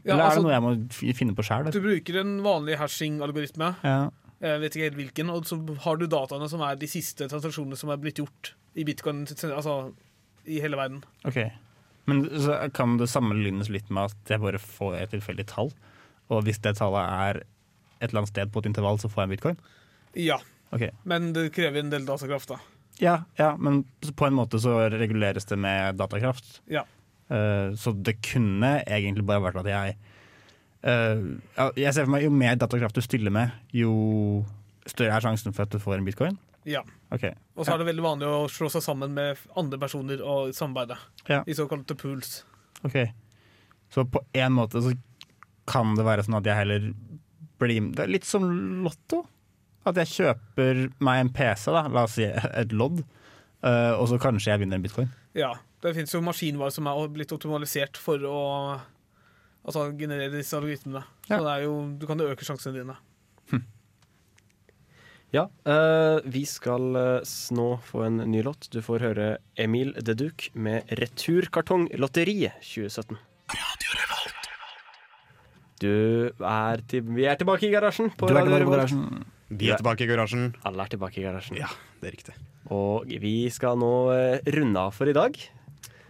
Ja, 0.05 0.13
Eller 0.13 0.23
er 0.23 0.25
altså, 0.29 0.41
det 0.41 0.45
noe 0.47 0.53
jeg 0.55 0.63
må 0.65 1.15
finne 1.17 1.35
på 1.35 1.43
sjøl? 1.45 1.69
Du 1.75 1.81
bruker 1.83 2.19
en 2.21 2.35
vanlig 2.45 2.77
hashing-algoritme. 2.79 3.73
Ja. 3.83 3.97
Jeg 4.39 4.61
vet 4.61 4.75
ikke 4.77 4.85
helt 4.87 4.99
hvilken. 5.01 5.31
Og 5.33 5.47
så 5.49 5.57
har 5.83 5.99
du 5.99 6.05
dataene 6.07 6.47
som 6.51 6.61
er 6.63 6.77
de 6.79 6.87
siste 6.87 7.27
transaksjonene 7.27 7.75
som 7.79 7.91
er 7.91 7.99
blitt 7.99 8.21
gjort 8.21 8.53
i 8.79 8.85
bitcoin 8.87 9.25
altså 9.27 9.73
i 10.47 10.61
hele 10.63 10.79
verden. 10.79 11.01
Ok. 11.27 11.41
Men 12.09 12.23
så 12.41 12.55
kan 12.73 12.95
det 12.97 13.09
sammenlignes 13.11 13.67
litt 13.69 13.89
med 13.93 14.07
at 14.13 14.31
jeg 14.31 14.41
bare 14.41 14.61
får 14.61 14.95
et 15.01 15.11
tilfeldig 15.13 15.45
tall, 15.51 15.73
og 16.31 16.45
hvis 16.47 16.61
det 16.63 16.77
tallet 16.79 17.03
er 17.05 17.41
et 17.99 18.07
eller 18.07 18.21
annet 18.23 18.31
sted 18.31 18.49
på 18.53 18.63
et 18.63 18.69
intervall, 18.71 18.97
så 19.01 19.11
får 19.11 19.21
jeg 19.23 19.27
en 19.29 19.35
bitcoin? 19.35 19.59
Ja, 20.17 20.39
Okay. 20.69 20.91
men 21.03 21.31
det 21.33 21.47
krever 21.55 21.81
en 21.81 21.89
del 21.89 22.03
datakraft, 22.05 22.51
da. 22.51 22.59
Ja, 23.01 23.23
ja, 23.39 23.55
men 23.57 23.83
på 24.15 24.27
en 24.27 24.35
måte 24.37 24.59
så 24.61 24.75
reguleres 24.93 25.47
det 25.49 25.57
med 25.57 25.97
datakraft. 25.97 26.59
Ja. 26.69 26.83
Eh, 27.29 27.75
så 27.77 27.93
det 27.93 28.15
kunne 28.25 28.79
egentlig 28.89 29.25
bare 29.27 29.43
vært 29.43 29.59
at 29.61 29.67
jeg 29.69 29.97
uh, 30.81 31.69
Jeg 31.77 31.91
ser 31.93 32.07
for 32.07 32.13
meg 32.15 32.23
Jo 32.25 32.31
mer 32.33 32.55
datakraft 32.57 32.97
du 32.97 33.03
stiller 33.05 33.29
med, 33.29 33.51
jo 33.75 33.91
større 34.89 35.13
er 35.19 35.21
sjansen 35.21 35.53
for 35.53 35.67
at 35.67 35.73
du 35.73 35.77
får 35.77 35.99
en 35.99 36.07
bitcoin. 36.07 36.39
Ja. 36.65 36.81
Okay. 37.13 37.35
Og 37.53 37.65
så 37.67 37.75
er 37.75 37.81
det 37.81 37.89
veldig 37.91 38.03
vanlig 38.03 38.25
å 38.25 38.47
slå 38.49 38.71
seg 38.73 38.81
sammen 38.81 39.13
med 39.13 39.37
andre 39.59 39.77
personer 39.81 40.23
og 40.25 40.49
samarbeide 40.57 40.97
Ja. 41.29 41.43
i 41.45 41.53
såkalte 41.53 41.93
pools. 41.99 42.39
Ok. 42.81 42.97
Så 43.93 44.05
på 44.09 44.23
en 44.33 44.55
måte 44.57 44.81
så 44.81 44.95
kan 45.69 45.93
det 45.97 46.05
være 46.07 46.25
sånn 46.25 46.39
at 46.39 46.49
jeg 46.49 46.57
heller 46.57 46.89
blir 47.61 47.91
Det 47.93 48.05
er 48.07 48.11
litt 48.15 48.25
som 48.25 48.45
Lotto. 48.83 49.23
At 49.85 49.97
jeg 50.01 50.11
kjøper 50.15 50.87
meg 51.05 51.21
en 51.21 51.31
PC, 51.33 51.69
da, 51.71 51.85
la 51.87 52.03
oss 52.07 52.17
si 52.17 52.25
et 52.25 52.73
lodd, 52.75 53.03
eh, 53.63 53.93
og 53.93 54.09
så 54.11 54.17
kanskje 54.21 54.51
jeg 54.51 54.61
vinner 54.63 54.79
en 54.79 54.83
bitcoin. 54.83 55.09
Ja, 55.37 55.53
det 55.83 55.95
finnes 55.95 56.13
jo 56.13 56.23
maskinvarer 56.25 56.73
som 56.75 56.87
er 56.91 57.11
blitt 57.13 57.31
optimalisert 57.35 57.99
for 57.99 58.23
å 58.27 58.39
altså, 59.63 59.89
generere 59.99 60.33
disse 60.33 60.57
algoritmene. 60.57 61.05
Så 61.27 61.39
det 61.45 61.53
er 61.53 61.67
jo, 61.67 61.75
du 61.99 62.07
kan 62.09 62.19
jo 62.19 62.31
øke 62.33 62.47
sjansene 62.47 62.81
dine. 62.81 62.97
Ja, 65.29 65.43
uh, 65.69 66.17
vi 66.25 66.41
skal 66.49 66.95
eh, 66.97 67.33
nå 67.53 67.67
få 67.85 68.01
en 68.07 68.23
ny 68.31 68.41
låt. 68.45 68.65
Du 68.73 68.79
får 68.81 69.03
høre 69.05 69.27
Emil 69.61 69.91
de 69.93 70.15
Duc 70.17 70.47
med 70.57 70.89
'Returkartonglotteriet 70.89 72.57
2017'. 72.65 73.19
Du 75.79 75.93
er 76.43 76.81
til, 76.89 77.05
vi 77.15 77.27
er 77.29 77.37
tilbake 77.39 77.69
i 77.69 77.71
garasjen. 77.71 78.09
På 78.17 78.27
Du 78.27 78.33
er 78.33 78.41
Radio 78.41 78.57
Revolt. 78.57 78.75
garasjen. 78.75 79.25
Vi 79.49 79.69
er 79.69 79.77
tilbake 79.79 80.03
i 80.03 80.09
garasjen. 80.09 80.49
Alle 80.65 80.83
er 80.83 80.91
tilbake 80.91 81.21
i 81.21 81.23
garasjen. 81.23 81.61
Ja, 81.61 81.69
det 82.01 82.09
er 82.09 82.17
riktig. 82.17 82.33
Og 82.73 83.05
vi 83.21 83.49
skal 83.53 83.77
nå 83.79 83.93
eh, 84.11 84.41
runde 84.57 84.81
av 84.81 84.97
for 84.97 85.07
i 85.09 85.15
dag. 85.15 85.37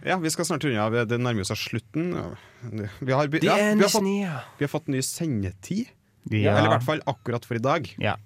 Ja, 0.06 0.16
vi 0.20 0.30
skal 0.32 0.48
snart 0.48 0.64
unna. 0.64 1.04
Det 1.04 1.18
nærmer 1.20 1.46
seg 1.48 1.58
slutten. 1.60 2.12
Vi 2.14 3.12
har, 3.12 3.28
ja, 3.28 3.28
vi 3.30 3.48
har, 3.48 3.90
fått, 3.92 4.06
vi 4.06 4.64
har 4.64 4.72
fått 4.72 4.88
ny 4.92 5.02
sendetid. 5.04 5.90
Ja. 6.30 6.54
Eller 6.56 6.68
i 6.68 6.72
hvert 6.74 6.86
fall 6.86 7.02
akkurat 7.08 7.46
for 7.48 7.58
i 7.58 7.62
dag. 7.64 7.88
Ja. 8.00 8.16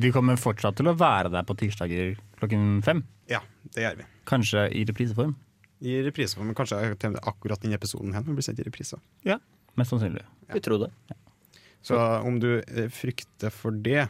Vi 0.00 0.10
kommer 0.14 0.38
fortsatt 0.40 0.76
til 0.80 0.90
å 0.90 0.96
være 0.98 1.30
der 1.32 1.46
på 1.46 1.56
tirsdager 1.60 2.14
klokken 2.40 2.82
fem. 2.84 3.04
Ja, 3.30 3.40
det 3.76 3.84
gjør 3.86 3.98
vi. 4.02 4.06
Kanskje 4.28 4.66
i 4.74 4.84
repriseform. 4.88 5.34
I 5.84 5.98
repriseform, 6.06 6.48
men 6.50 6.56
kanskje 6.58 6.80
akkurat 7.20 7.62
denne 7.62 7.76
episoden 7.78 8.14
her 8.16 8.24
blir 8.26 8.44
sendt 8.44 8.62
i 8.62 8.66
reprise. 8.66 8.98
Ja, 9.26 9.38
Mest 9.74 9.90
sannsynlig. 9.90 10.22
Vi 10.52 10.60
tror 10.62 10.84
det. 10.84 10.90
Så 11.82 11.98
om 11.98 12.38
du 12.40 12.60
eh, 12.60 12.88
frykter 12.94 13.50
for 13.52 13.74
det, 13.84 14.06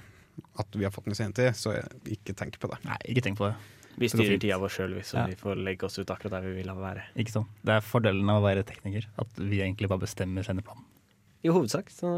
at 0.60 0.76
vi 0.76 0.84
har 0.84 0.92
fått 0.94 1.08
ny 1.08 1.16
sendetid, 1.16 1.56
så 1.56 1.72
ikke 2.10 2.34
tenk 2.36 2.58
på 2.60 2.68
det. 2.70 2.78
Nei, 2.84 2.98
ikke 3.14 3.24
tenk 3.24 3.38
på 3.40 3.48
det. 3.48 3.54
Vi 4.00 4.08
styrer 4.10 4.40
tida 4.42 4.58
vår 4.58 4.72
sjøl, 4.74 4.94
så 5.06 5.20
Ja. 5.20 5.26
vi 5.30 5.36
får 5.38 5.60
legge 5.62 5.84
oss 5.86 5.98
ut 5.98 6.06
akkurat 6.10 6.30
der 6.38 6.48
vi 6.48 6.54
vil 6.62 6.66
være. 6.74 7.02
Ikke 7.16 7.30
sånn. 7.32 7.46
Det 7.64 7.74
er 7.76 7.80
fordelen 7.80 8.28
av 8.30 8.42
å 8.42 8.46
være 8.46 8.64
tekniker. 8.66 9.06
At 9.18 9.28
vi 9.38 9.60
egentlig 9.60 9.88
bare 9.88 10.00
bestemmer 10.02 10.42
sendeplanen. 10.44 10.84
I 11.44 11.48
hovedsak. 11.48 11.90
Så, 11.90 12.08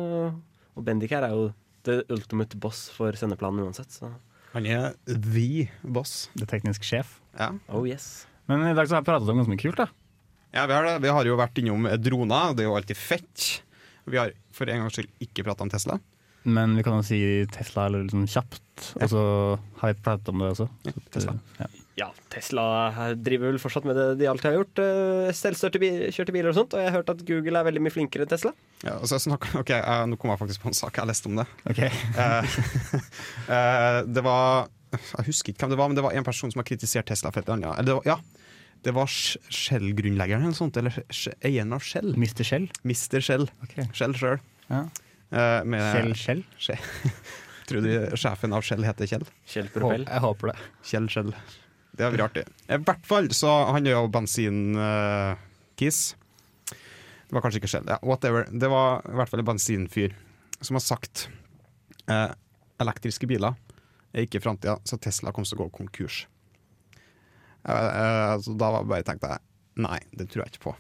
og 0.77 0.85
Bendik 0.85 1.11
her 1.11 1.23
er 1.25 1.31
jo 1.35 1.53
the 1.85 2.03
ultimate 2.11 2.57
boss 2.59 2.89
for 2.91 3.13
sendeplanen 3.13 3.61
uansett. 3.67 3.91
Så. 3.91 4.13
Han 4.55 4.67
er 4.67 4.95
the 5.07 5.69
boss. 5.85 6.29
Det 6.35 6.49
teknisk 6.49 6.83
sjef. 6.83 7.21
Ja, 7.39 7.53
Oh 7.69 7.85
yes. 7.87 8.27
Men 8.49 8.63
i 8.63 8.75
dag 8.75 8.87
så 8.87 8.95
har 8.97 9.03
jeg 9.03 9.09
pratet 9.11 9.29
om 9.29 9.37
ganske 9.37 9.51
mye 9.53 9.59
kult. 9.63 9.77
da 9.77 9.89
ja 10.55 10.65
vi, 10.67 10.73
har 10.73 10.85
det. 10.85 11.03
vi 11.03 11.09
har 11.13 11.25
jo 11.27 11.37
vært 11.37 11.59
innom 11.61 11.85
droner, 12.01 12.55
det 12.57 12.63
er 12.65 12.69
jo 12.71 12.77
alltid 12.79 12.97
fett. 12.97 13.61
Vi 14.07 14.17
har 14.17 14.31
for 14.55 14.65
en 14.71 14.79
gangs 14.87 14.95
skyld 14.97 15.11
ikke 15.21 15.45
prata 15.45 15.63
om 15.67 15.69
Tesla. 15.69 15.99
Men 16.47 16.77
vi 16.79 16.85
kan 16.87 17.01
jo 17.01 17.03
si 17.07 17.19
Tesla 17.51 17.89
eller 17.89 18.05
liksom 18.07 18.27
kjapt, 18.31 18.93
og 19.01 19.09
så 19.11 19.23
har 19.81 19.91
vi 19.93 20.03
pratet 20.05 20.29
om 20.31 20.39
det 20.45 20.53
også. 20.55 20.69
Så, 20.87 21.01
Tesla. 21.17 21.35
Ja. 21.59 21.67
Ja, 21.97 22.07
Tesla 22.29 22.63
driver 23.17 23.49
vel 23.55 23.59
fortsatt 23.59 23.87
med 23.89 23.97
det 23.97 24.05
de 24.21 24.27
alltid 24.29 24.51
har 24.51 24.59
gjort. 24.59 24.81
Selvstørte 25.33 25.81
Selvkjørte 25.81 26.11
kjørte 26.13 26.35
biler 26.37 26.51
og 26.53 26.59
sånt. 26.59 26.75
Og 26.77 26.83
jeg 26.83 26.91
har 26.93 26.99
hørt 26.99 27.09
at 27.15 27.23
Google 27.25 27.57
er 27.57 27.65
veldig 27.71 27.81
mye 27.87 27.95
flinkere 27.95 28.27
enn 28.27 28.31
Tesla. 28.35 28.53
Ja, 28.85 28.99
og 29.01 29.09
så 29.09 29.17
snakk, 29.25 29.47
ok, 29.57 29.73
eh, 29.79 30.03
Nå 30.11 30.19
kom 30.21 30.29
jeg 30.35 30.43
faktisk 30.43 30.61
på 30.67 30.69
en 30.69 30.77
sak, 30.77 30.93
jeg 30.93 31.03
har 31.07 31.09
lest 31.09 31.25
om 31.31 31.41
det. 31.41 31.47
Ok. 31.73 31.81
Eh, 32.27 32.59
eh, 33.49 34.01
det 34.07 34.23
var 34.25 34.69
Jeg 34.93 35.27
husker 35.31 35.53
ikke 35.55 35.65
hvem 35.65 35.73
det 35.73 35.79
var, 35.81 35.89
men 35.91 35.97
det 35.99 36.05
var 36.05 36.15
en 36.21 36.25
person 36.29 36.53
som 36.53 36.61
har 36.61 36.69
kritisert 36.69 37.09
Tesla 37.09 37.33
for 37.33 37.41
et 37.41 37.49
eller 37.49 37.65
annet. 37.65 37.81
Eller 37.81 37.89
det 37.89 37.97
var, 37.97 38.07
ja, 38.13 38.53
det 38.87 38.95
var 39.01 39.09
Sh- 39.11 39.41
Shell-grunnleggeren 39.49 40.45
eller 40.45 40.53
noe 40.53 40.61
sånt, 40.61 40.77
eller 40.77 41.01
eieren 41.45 41.73
av 41.77 41.83
Shell. 41.85 42.13
Mr. 42.15 42.45
Shell. 42.47 42.69
Mr. 42.85 43.21
Shell. 43.25 43.49
Okay. 43.67 43.89
Shell 43.97 44.15
sjøl. 44.21 44.39
Ja. 44.69 44.85
Med, 45.31 45.87
Kjell 46.17 46.45
Shell? 46.59 46.79
Tror 47.67 47.83
du 47.83 48.17
sjefen 48.17 48.53
av 48.55 48.63
Kjell 48.63 48.85
heter 48.87 49.09
Kjell? 49.11 49.25
Kjell 49.51 49.69
Propell. 49.75 50.05
Jeg 50.07 50.23
håper 50.23 50.53
det. 50.53 50.59
Kjell 50.87 51.09
Shell. 51.11 51.33
Det 51.97 52.05
hadde 52.05 52.19
vært 52.19 52.29
artig. 52.29 52.45
I 52.71 52.79
hvert 52.85 53.07
fall 53.09 53.27
så 53.35 53.51
han 53.73 53.87
er 53.89 53.97
jo 53.97 54.05
bensin-kiss. 54.13 56.01
det 56.71 57.33
var 57.35 57.43
kanskje 57.43 57.59
ikke 57.63 57.71
Kjell 57.73 57.89
Ja, 57.91 57.99
whatever. 58.07 58.47
Det 58.53 58.69
var 58.71 59.03
i 59.09 59.17
hvert 59.19 59.33
fall 59.33 59.43
en 59.43 59.49
bensinfyr 59.51 60.15
som 60.61 60.79
har 60.79 60.85
sagt 60.85 61.27
eh, 62.09 62.31
elektriske 62.81 63.27
biler 63.29 63.57
er 64.17 64.25
ikke 64.25 64.41
framtida, 64.41 64.79
så 64.89 64.97
Tesla 65.03 65.33
kommer 65.35 65.49
til 65.51 65.59
å 65.59 65.65
gå 65.67 65.73
konkurs. 65.77 66.23
Eh, 67.67 67.73
eh, 67.75 68.37
så 68.47 68.55
da 68.57 68.71
var- 68.77 68.87
bare 68.89 69.03
tenkte 69.05 69.29
jeg 69.35 69.83
nei, 69.85 69.99
det 70.17 70.31
tror 70.31 70.45
jeg 70.47 70.55
ikke 70.55 70.65
på. 70.71 70.77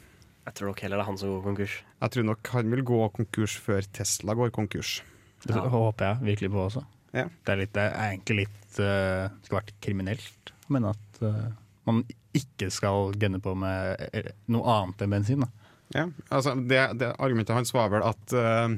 Jeg 0.47 0.55
tror 0.55 0.71
nok 0.71 0.81
heller 0.85 1.01
det 1.01 1.03
er 1.03 1.09
han 1.11 1.19
som 1.19 1.33
går 1.35 1.45
konkurs. 1.49 1.73
Jeg 2.05 2.15
tror 2.15 2.27
nok 2.29 2.51
han 2.55 2.71
vil 2.71 2.83
gå 2.87 2.99
konkurs 3.17 3.57
før 3.59 3.87
Tesla 3.99 4.37
går 4.39 4.53
konkurs. 4.55 5.01
Det 5.47 5.55
Ja. 5.57 5.67
håper 5.69 6.05
jeg 6.07 6.23
virkelig 6.31 6.51
på 6.55 6.63
også. 6.69 6.85
Ja. 7.13 7.25
Det, 7.27 7.53
er 7.53 7.57
litt, 7.57 7.73
det 7.75 7.83
er 7.83 8.11
egentlig 8.13 8.37
litt 8.45 8.79
uh, 8.79 9.27
skulle 9.43 9.61
vært 9.61 9.75
kriminelt 9.83 10.53
å 10.69 10.75
mene 10.77 10.93
at 10.95 11.21
uh, 11.23 11.49
man 11.89 12.03
ikke 12.37 12.69
skal 12.71 13.15
gunne 13.17 13.41
på 13.41 13.55
med 13.57 14.03
eh, 14.13 14.31
noe 14.53 14.75
annet 14.75 15.03
enn 15.03 15.15
bensin. 15.15 15.45
Da. 15.47 15.71
Ja, 15.95 16.05
altså 16.35 16.55
det, 16.59 16.81
det 17.01 17.13
Argumentet 17.23 17.55
hans 17.57 17.73
var 17.75 17.91
vel 17.95 18.05
at, 18.07 18.35
uh, 18.37 18.75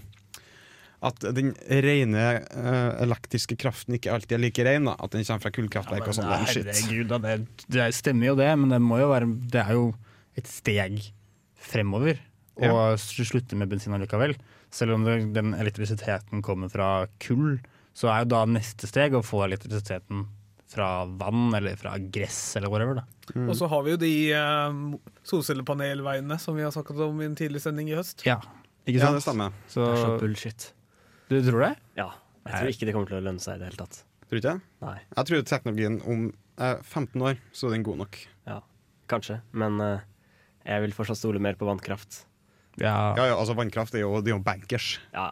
at 1.08 1.28
den 1.34 1.52
rene 1.68 2.26
uh, 2.52 3.02
elektriske 3.02 3.56
kraften 3.60 3.96
ikke 3.98 4.12
alltid 4.14 4.38
er 4.38 4.44
like 4.44 4.64
ren. 4.68 4.88
Da. 4.88 4.96
At 5.00 5.12
den 5.16 5.24
kommer 5.26 5.44
fra 5.44 5.54
kullkraftverk 5.56 6.08
og 6.08 6.16
sånn. 6.16 6.32
Herregud, 6.32 7.08
da, 7.12 7.20
det, 7.24 7.66
det 7.68 7.90
stemmer 7.96 8.32
jo 8.32 8.38
det, 8.40 8.50
men 8.60 8.72
det 8.76 8.80
må 8.84 9.00
jo 9.02 9.12
være 9.12 9.30
Det 9.52 9.64
er 9.66 9.76
jo 9.76 9.86
et 10.38 10.48
steg 10.48 11.00
fremover 11.58 12.18
og 12.58 12.96
ja. 12.96 12.96
slutte 12.98 13.56
med 13.58 13.70
bensin 13.70 13.94
allikevel. 13.94 14.34
Selv 14.74 14.96
om 14.96 15.04
det, 15.06 15.20
den 15.36 15.54
elektrisiteten 15.54 16.42
kommer 16.44 16.70
fra 16.72 17.06
kull, 17.22 17.60
så 17.96 18.10
er 18.12 18.24
jo 18.24 18.32
da 18.34 18.42
neste 18.50 18.90
steg 18.90 19.14
å 19.14 19.24
få 19.26 19.44
elektrisiteten 19.46 20.26
fra 20.68 21.04
vann 21.06 21.54
eller 21.56 21.78
fra 21.80 21.94
gress 21.98 22.56
eller 22.58 22.68
whatever. 22.72 23.00
da. 23.00 23.04
Og 23.46 23.54
så 23.56 23.68
har 23.70 23.84
vi 23.86 23.94
jo 23.94 24.00
de 24.02 24.14
eh, 24.36 24.80
solcellepanelveiene 25.30 26.36
som 26.42 26.58
vi 26.58 26.66
har 26.66 26.74
snakket 26.74 27.00
om 27.06 27.22
i 27.22 27.28
en 27.30 27.38
tidlig 27.38 27.62
sending 27.64 27.88
i 27.92 27.96
høst. 27.96 28.26
Ja, 28.28 28.40
ikke 28.84 29.00
Ja, 29.00 29.12
det 29.14 29.24
stemmer. 29.24 29.56
Så, 29.70 29.86
Det 29.86 29.94
er 29.94 30.04
så 30.04 30.18
bullshit. 30.20 30.72
du 31.28 31.40
tror 31.44 31.64
det? 31.64 31.74
Ja. 31.96 32.10
Jeg 32.48 32.52
tror 32.60 32.72
ikke 32.72 32.86
det 32.88 32.92
kommer 32.96 33.10
til 33.10 33.18
å 33.18 33.24
lønne 33.24 33.44
seg 33.44 33.56
i 33.56 33.62
det 33.62 33.70
hele 33.70 33.80
tatt. 33.80 34.02
Tror 34.28 34.36
du 34.36 34.40
ikke? 34.42 34.60
Nei. 34.84 34.98
Jeg 35.16 35.28
tror 35.28 35.42
teknologien 35.48 35.98
om 36.04 36.28
eh, 36.60 36.76
15 36.84 37.24
år 37.24 37.40
så 37.52 37.68
er 37.68 37.76
den 37.76 37.88
god 37.88 38.00
nok. 38.04 38.20
Ja, 38.48 38.60
kanskje. 39.08 39.40
Men 39.52 39.80
eh, 39.84 40.06
jeg 40.64 40.84
vil 40.84 40.96
fortsatt 40.96 41.20
stole 41.20 41.42
mer 41.42 41.58
på 41.58 41.68
vannkraft. 41.68 42.24
Ja. 42.78 43.14
Ja, 43.18 43.30
ja, 43.32 43.36
altså 43.36 43.56
Vannkraft 43.58 43.96
er 43.98 44.04
jo, 44.04 44.18
det 44.22 44.32
er 44.32 44.36
jo 44.36 44.44
bankers. 44.44 44.96
Ja. 45.14 45.30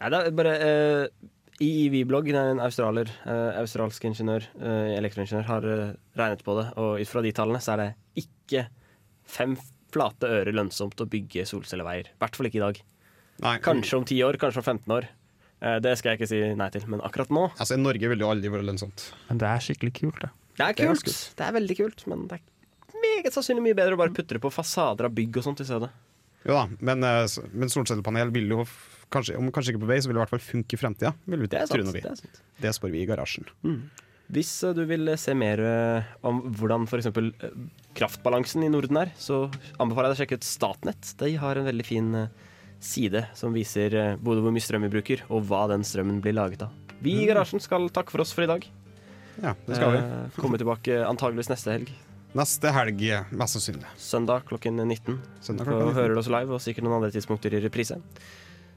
Nei, 0.00 0.10
det 0.12 0.20
er 0.20 0.36
bare 0.36 0.54
uh, 0.60 1.28
IIV-blogg, 1.62 2.28
det 2.30 2.38
er 2.38 2.52
en 2.52 2.62
australier, 2.62 3.10
uh, 3.26 3.56
australsk 3.60 4.04
ingeniør, 4.06 4.46
uh, 4.60 4.90
elektroingeniør, 4.98 5.46
har 5.48 5.66
eh, 5.70 5.84
regnet 6.18 6.42
på 6.46 6.56
det, 6.58 6.66
og 6.80 7.00
ut 7.00 7.10
fra 7.10 7.22
de 7.24 7.32
tallene 7.34 7.62
så 7.62 7.74
er 7.74 7.82
det 7.82 7.88
ikke 8.24 8.66
fem 9.24 9.56
flate 9.94 10.30
øre 10.40 10.54
lønnsomt 10.54 11.00
å 11.00 11.08
bygge 11.10 11.46
solcelleveier. 11.48 12.10
I 12.10 12.22
hvert 12.22 12.38
fall 12.38 12.50
ikke 12.50 12.60
i 12.60 12.64
dag. 12.64 12.80
Nei, 13.44 13.58
Kanskje 13.62 14.00
om 14.00 14.06
10 14.06 14.24
år, 14.26 14.38
kanskje 14.42 14.62
om 14.62 14.66
15 14.66 14.96
år. 14.98 15.06
Eh, 15.64 15.78
det 15.82 15.94
skal 15.98 16.12
jeg 16.12 16.20
ikke 16.20 16.30
si 16.30 16.40
nei 16.58 16.70
til, 16.74 16.86
men 16.90 17.02
akkurat 17.06 17.30
nå 17.32 17.46
Altså, 17.54 17.76
I 17.78 17.82
Norge 17.82 18.10
vil 18.10 18.20
det 18.20 18.26
jo 18.26 18.32
aldri 18.34 18.50
være 18.52 18.66
lønnsomt. 18.66 19.08
Men 19.30 19.40
det 19.42 19.50
er 19.50 19.62
skikkelig 19.64 19.94
kult, 20.00 20.20
da. 20.26 20.32
Det 20.54 20.66
er 20.66 20.76
Det 20.78 20.84
er 20.84 20.98
kult. 20.98 21.22
Det 21.38 21.46
er 21.46 21.54
veldig 21.56 21.76
kult, 21.80 22.04
men 22.10 22.26
det 22.30 22.38
er 22.38 22.44
meget 23.04 23.36
sannsynlig 23.36 23.64
mye 23.68 23.78
bedre 23.78 23.96
å 23.96 24.00
bare 24.00 24.14
putte 24.16 24.36
det 24.36 24.42
på 24.44 24.52
fasader 24.52 25.08
av 25.08 25.14
bygg 25.16 25.40
og 25.40 25.46
sånt 25.46 25.62
i 25.64 25.68
stedet. 25.68 25.90
Jo 26.44 26.56
da, 26.58 26.64
men, 26.84 27.04
eh, 27.08 27.24
men 27.56 27.72
solcellepanel 27.72 28.32
vil 28.34 28.50
jo 28.52 28.64
kanskje, 29.14 29.36
om 29.38 29.50
kanskje 29.54 29.74
ikke 29.74 29.84
på 29.84 29.92
vei, 29.92 30.00
så 30.02 30.10
vil 30.10 30.16
det 30.16 30.22
i 30.22 30.24
hvert 30.24 30.34
fall 30.34 30.44
funke 30.44 30.76
i 30.76 30.80
fremtida. 30.80 31.14
Det. 31.24 31.38
Det 31.48 31.60
er 31.62 31.70
sant. 31.70 32.40
Det 32.60 32.74
spør 32.76 32.92
vi 32.92 33.04
i 33.04 33.08
garasjen. 33.08 33.46
Hvis 34.34 34.50
eh, 34.64 34.72
du 34.76 34.82
vil 34.88 35.10
se 35.20 35.34
mer 35.36 35.60
eh, 35.60 36.10
om 36.24 36.42
hvordan 36.56 36.86
f.eks. 36.88 37.10
kraftbalansen 37.96 38.64
i 38.66 38.70
Norden 38.72 38.98
er, 39.00 39.12
så 39.20 39.44
anbefaler 39.80 40.10
jeg 40.10 40.14
deg 40.14 40.18
å 40.18 40.22
sjekke 40.22 40.38
ut 40.40 40.48
Statnett. 40.48 41.12
De 41.20 41.32
har 41.40 41.60
en 41.60 41.68
veldig 41.68 41.86
fin 41.86 42.08
eh, 42.24 42.46
side 42.84 43.26
som 43.38 43.54
viser 43.56 43.94
eh, 44.00 44.14
både 44.20 44.44
hvor 44.44 44.54
mye 44.54 44.64
strøm 44.64 44.86
vi 44.88 44.92
bruker, 44.96 45.24
og 45.30 45.44
hva 45.48 45.66
den 45.72 45.84
strømmen 45.86 46.22
blir 46.24 46.36
laget 46.36 46.64
av. 46.66 46.72
Vi 47.04 47.18
i 47.22 47.28
garasjen 47.28 47.60
skal 47.60 47.90
takke 47.92 48.14
for 48.14 48.24
oss 48.24 48.32
for 48.36 48.46
i 48.46 48.50
dag. 48.50 48.64
Ja, 49.42 49.52
det 49.66 49.76
skal 49.78 49.92
vi. 49.96 50.00
Eh, 50.00 50.40
Komme 50.40 50.60
tilbake 50.60 51.00
antageligvis 51.08 51.52
neste 51.52 51.74
helg. 51.76 51.92
Neste 52.34 52.70
helg, 52.74 52.98
mest 53.30 53.54
sannsynlig. 53.54 53.86
Søndag 54.00 54.42
klokken 54.48 54.80
19. 54.82 55.20
Søndag 55.40 55.68
klokken 55.68 55.84
klokka 55.84 55.92
19. 55.92 55.98
hører 56.00 56.16
du 56.16 56.18
oss 56.18 56.30
live, 56.34 56.56
og 56.56 56.62
sikkert 56.64 56.82
noen 56.86 56.96
andre 56.96 57.12
tidspunkter 57.14 57.54
i 57.54 57.60
reprise. 57.62 58.00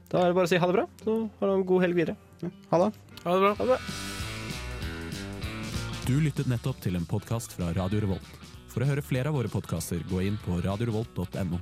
Da 0.08 0.20
er 0.22 0.30
det 0.30 0.36
bare 0.38 0.46
å 0.46 0.50
si 0.52 0.60
ha 0.62 0.68
det 0.70 0.76
bra, 0.76 0.84
så 1.02 1.16
ha 1.40 1.48
en 1.56 1.64
god 1.66 1.82
helg 1.82 1.98
videre. 1.98 2.14
Ha 2.70 2.78
det. 2.84 2.92
Ha 3.24 3.34
det 3.34 3.40
bra. 3.42 3.50
Ha 3.58 3.66
det 3.66 3.72
bra. 3.72 3.80
Du 6.06 6.14
lyttet 6.22 6.46
nettopp 6.48 6.78
til 6.86 6.94
en 6.96 7.08
podkast 7.10 7.58
fra 7.58 7.72
Radio 7.76 8.04
Revolt. 8.06 8.30
For 8.70 8.84
å 8.84 8.88
høre 8.92 9.02
flere 9.02 9.32
av 9.32 9.34
våre 9.40 9.50
podkaster, 9.50 10.06
gå 10.06 10.22
inn 10.28 10.38
på 10.44 10.60
radiorevolt.no. 10.62 11.58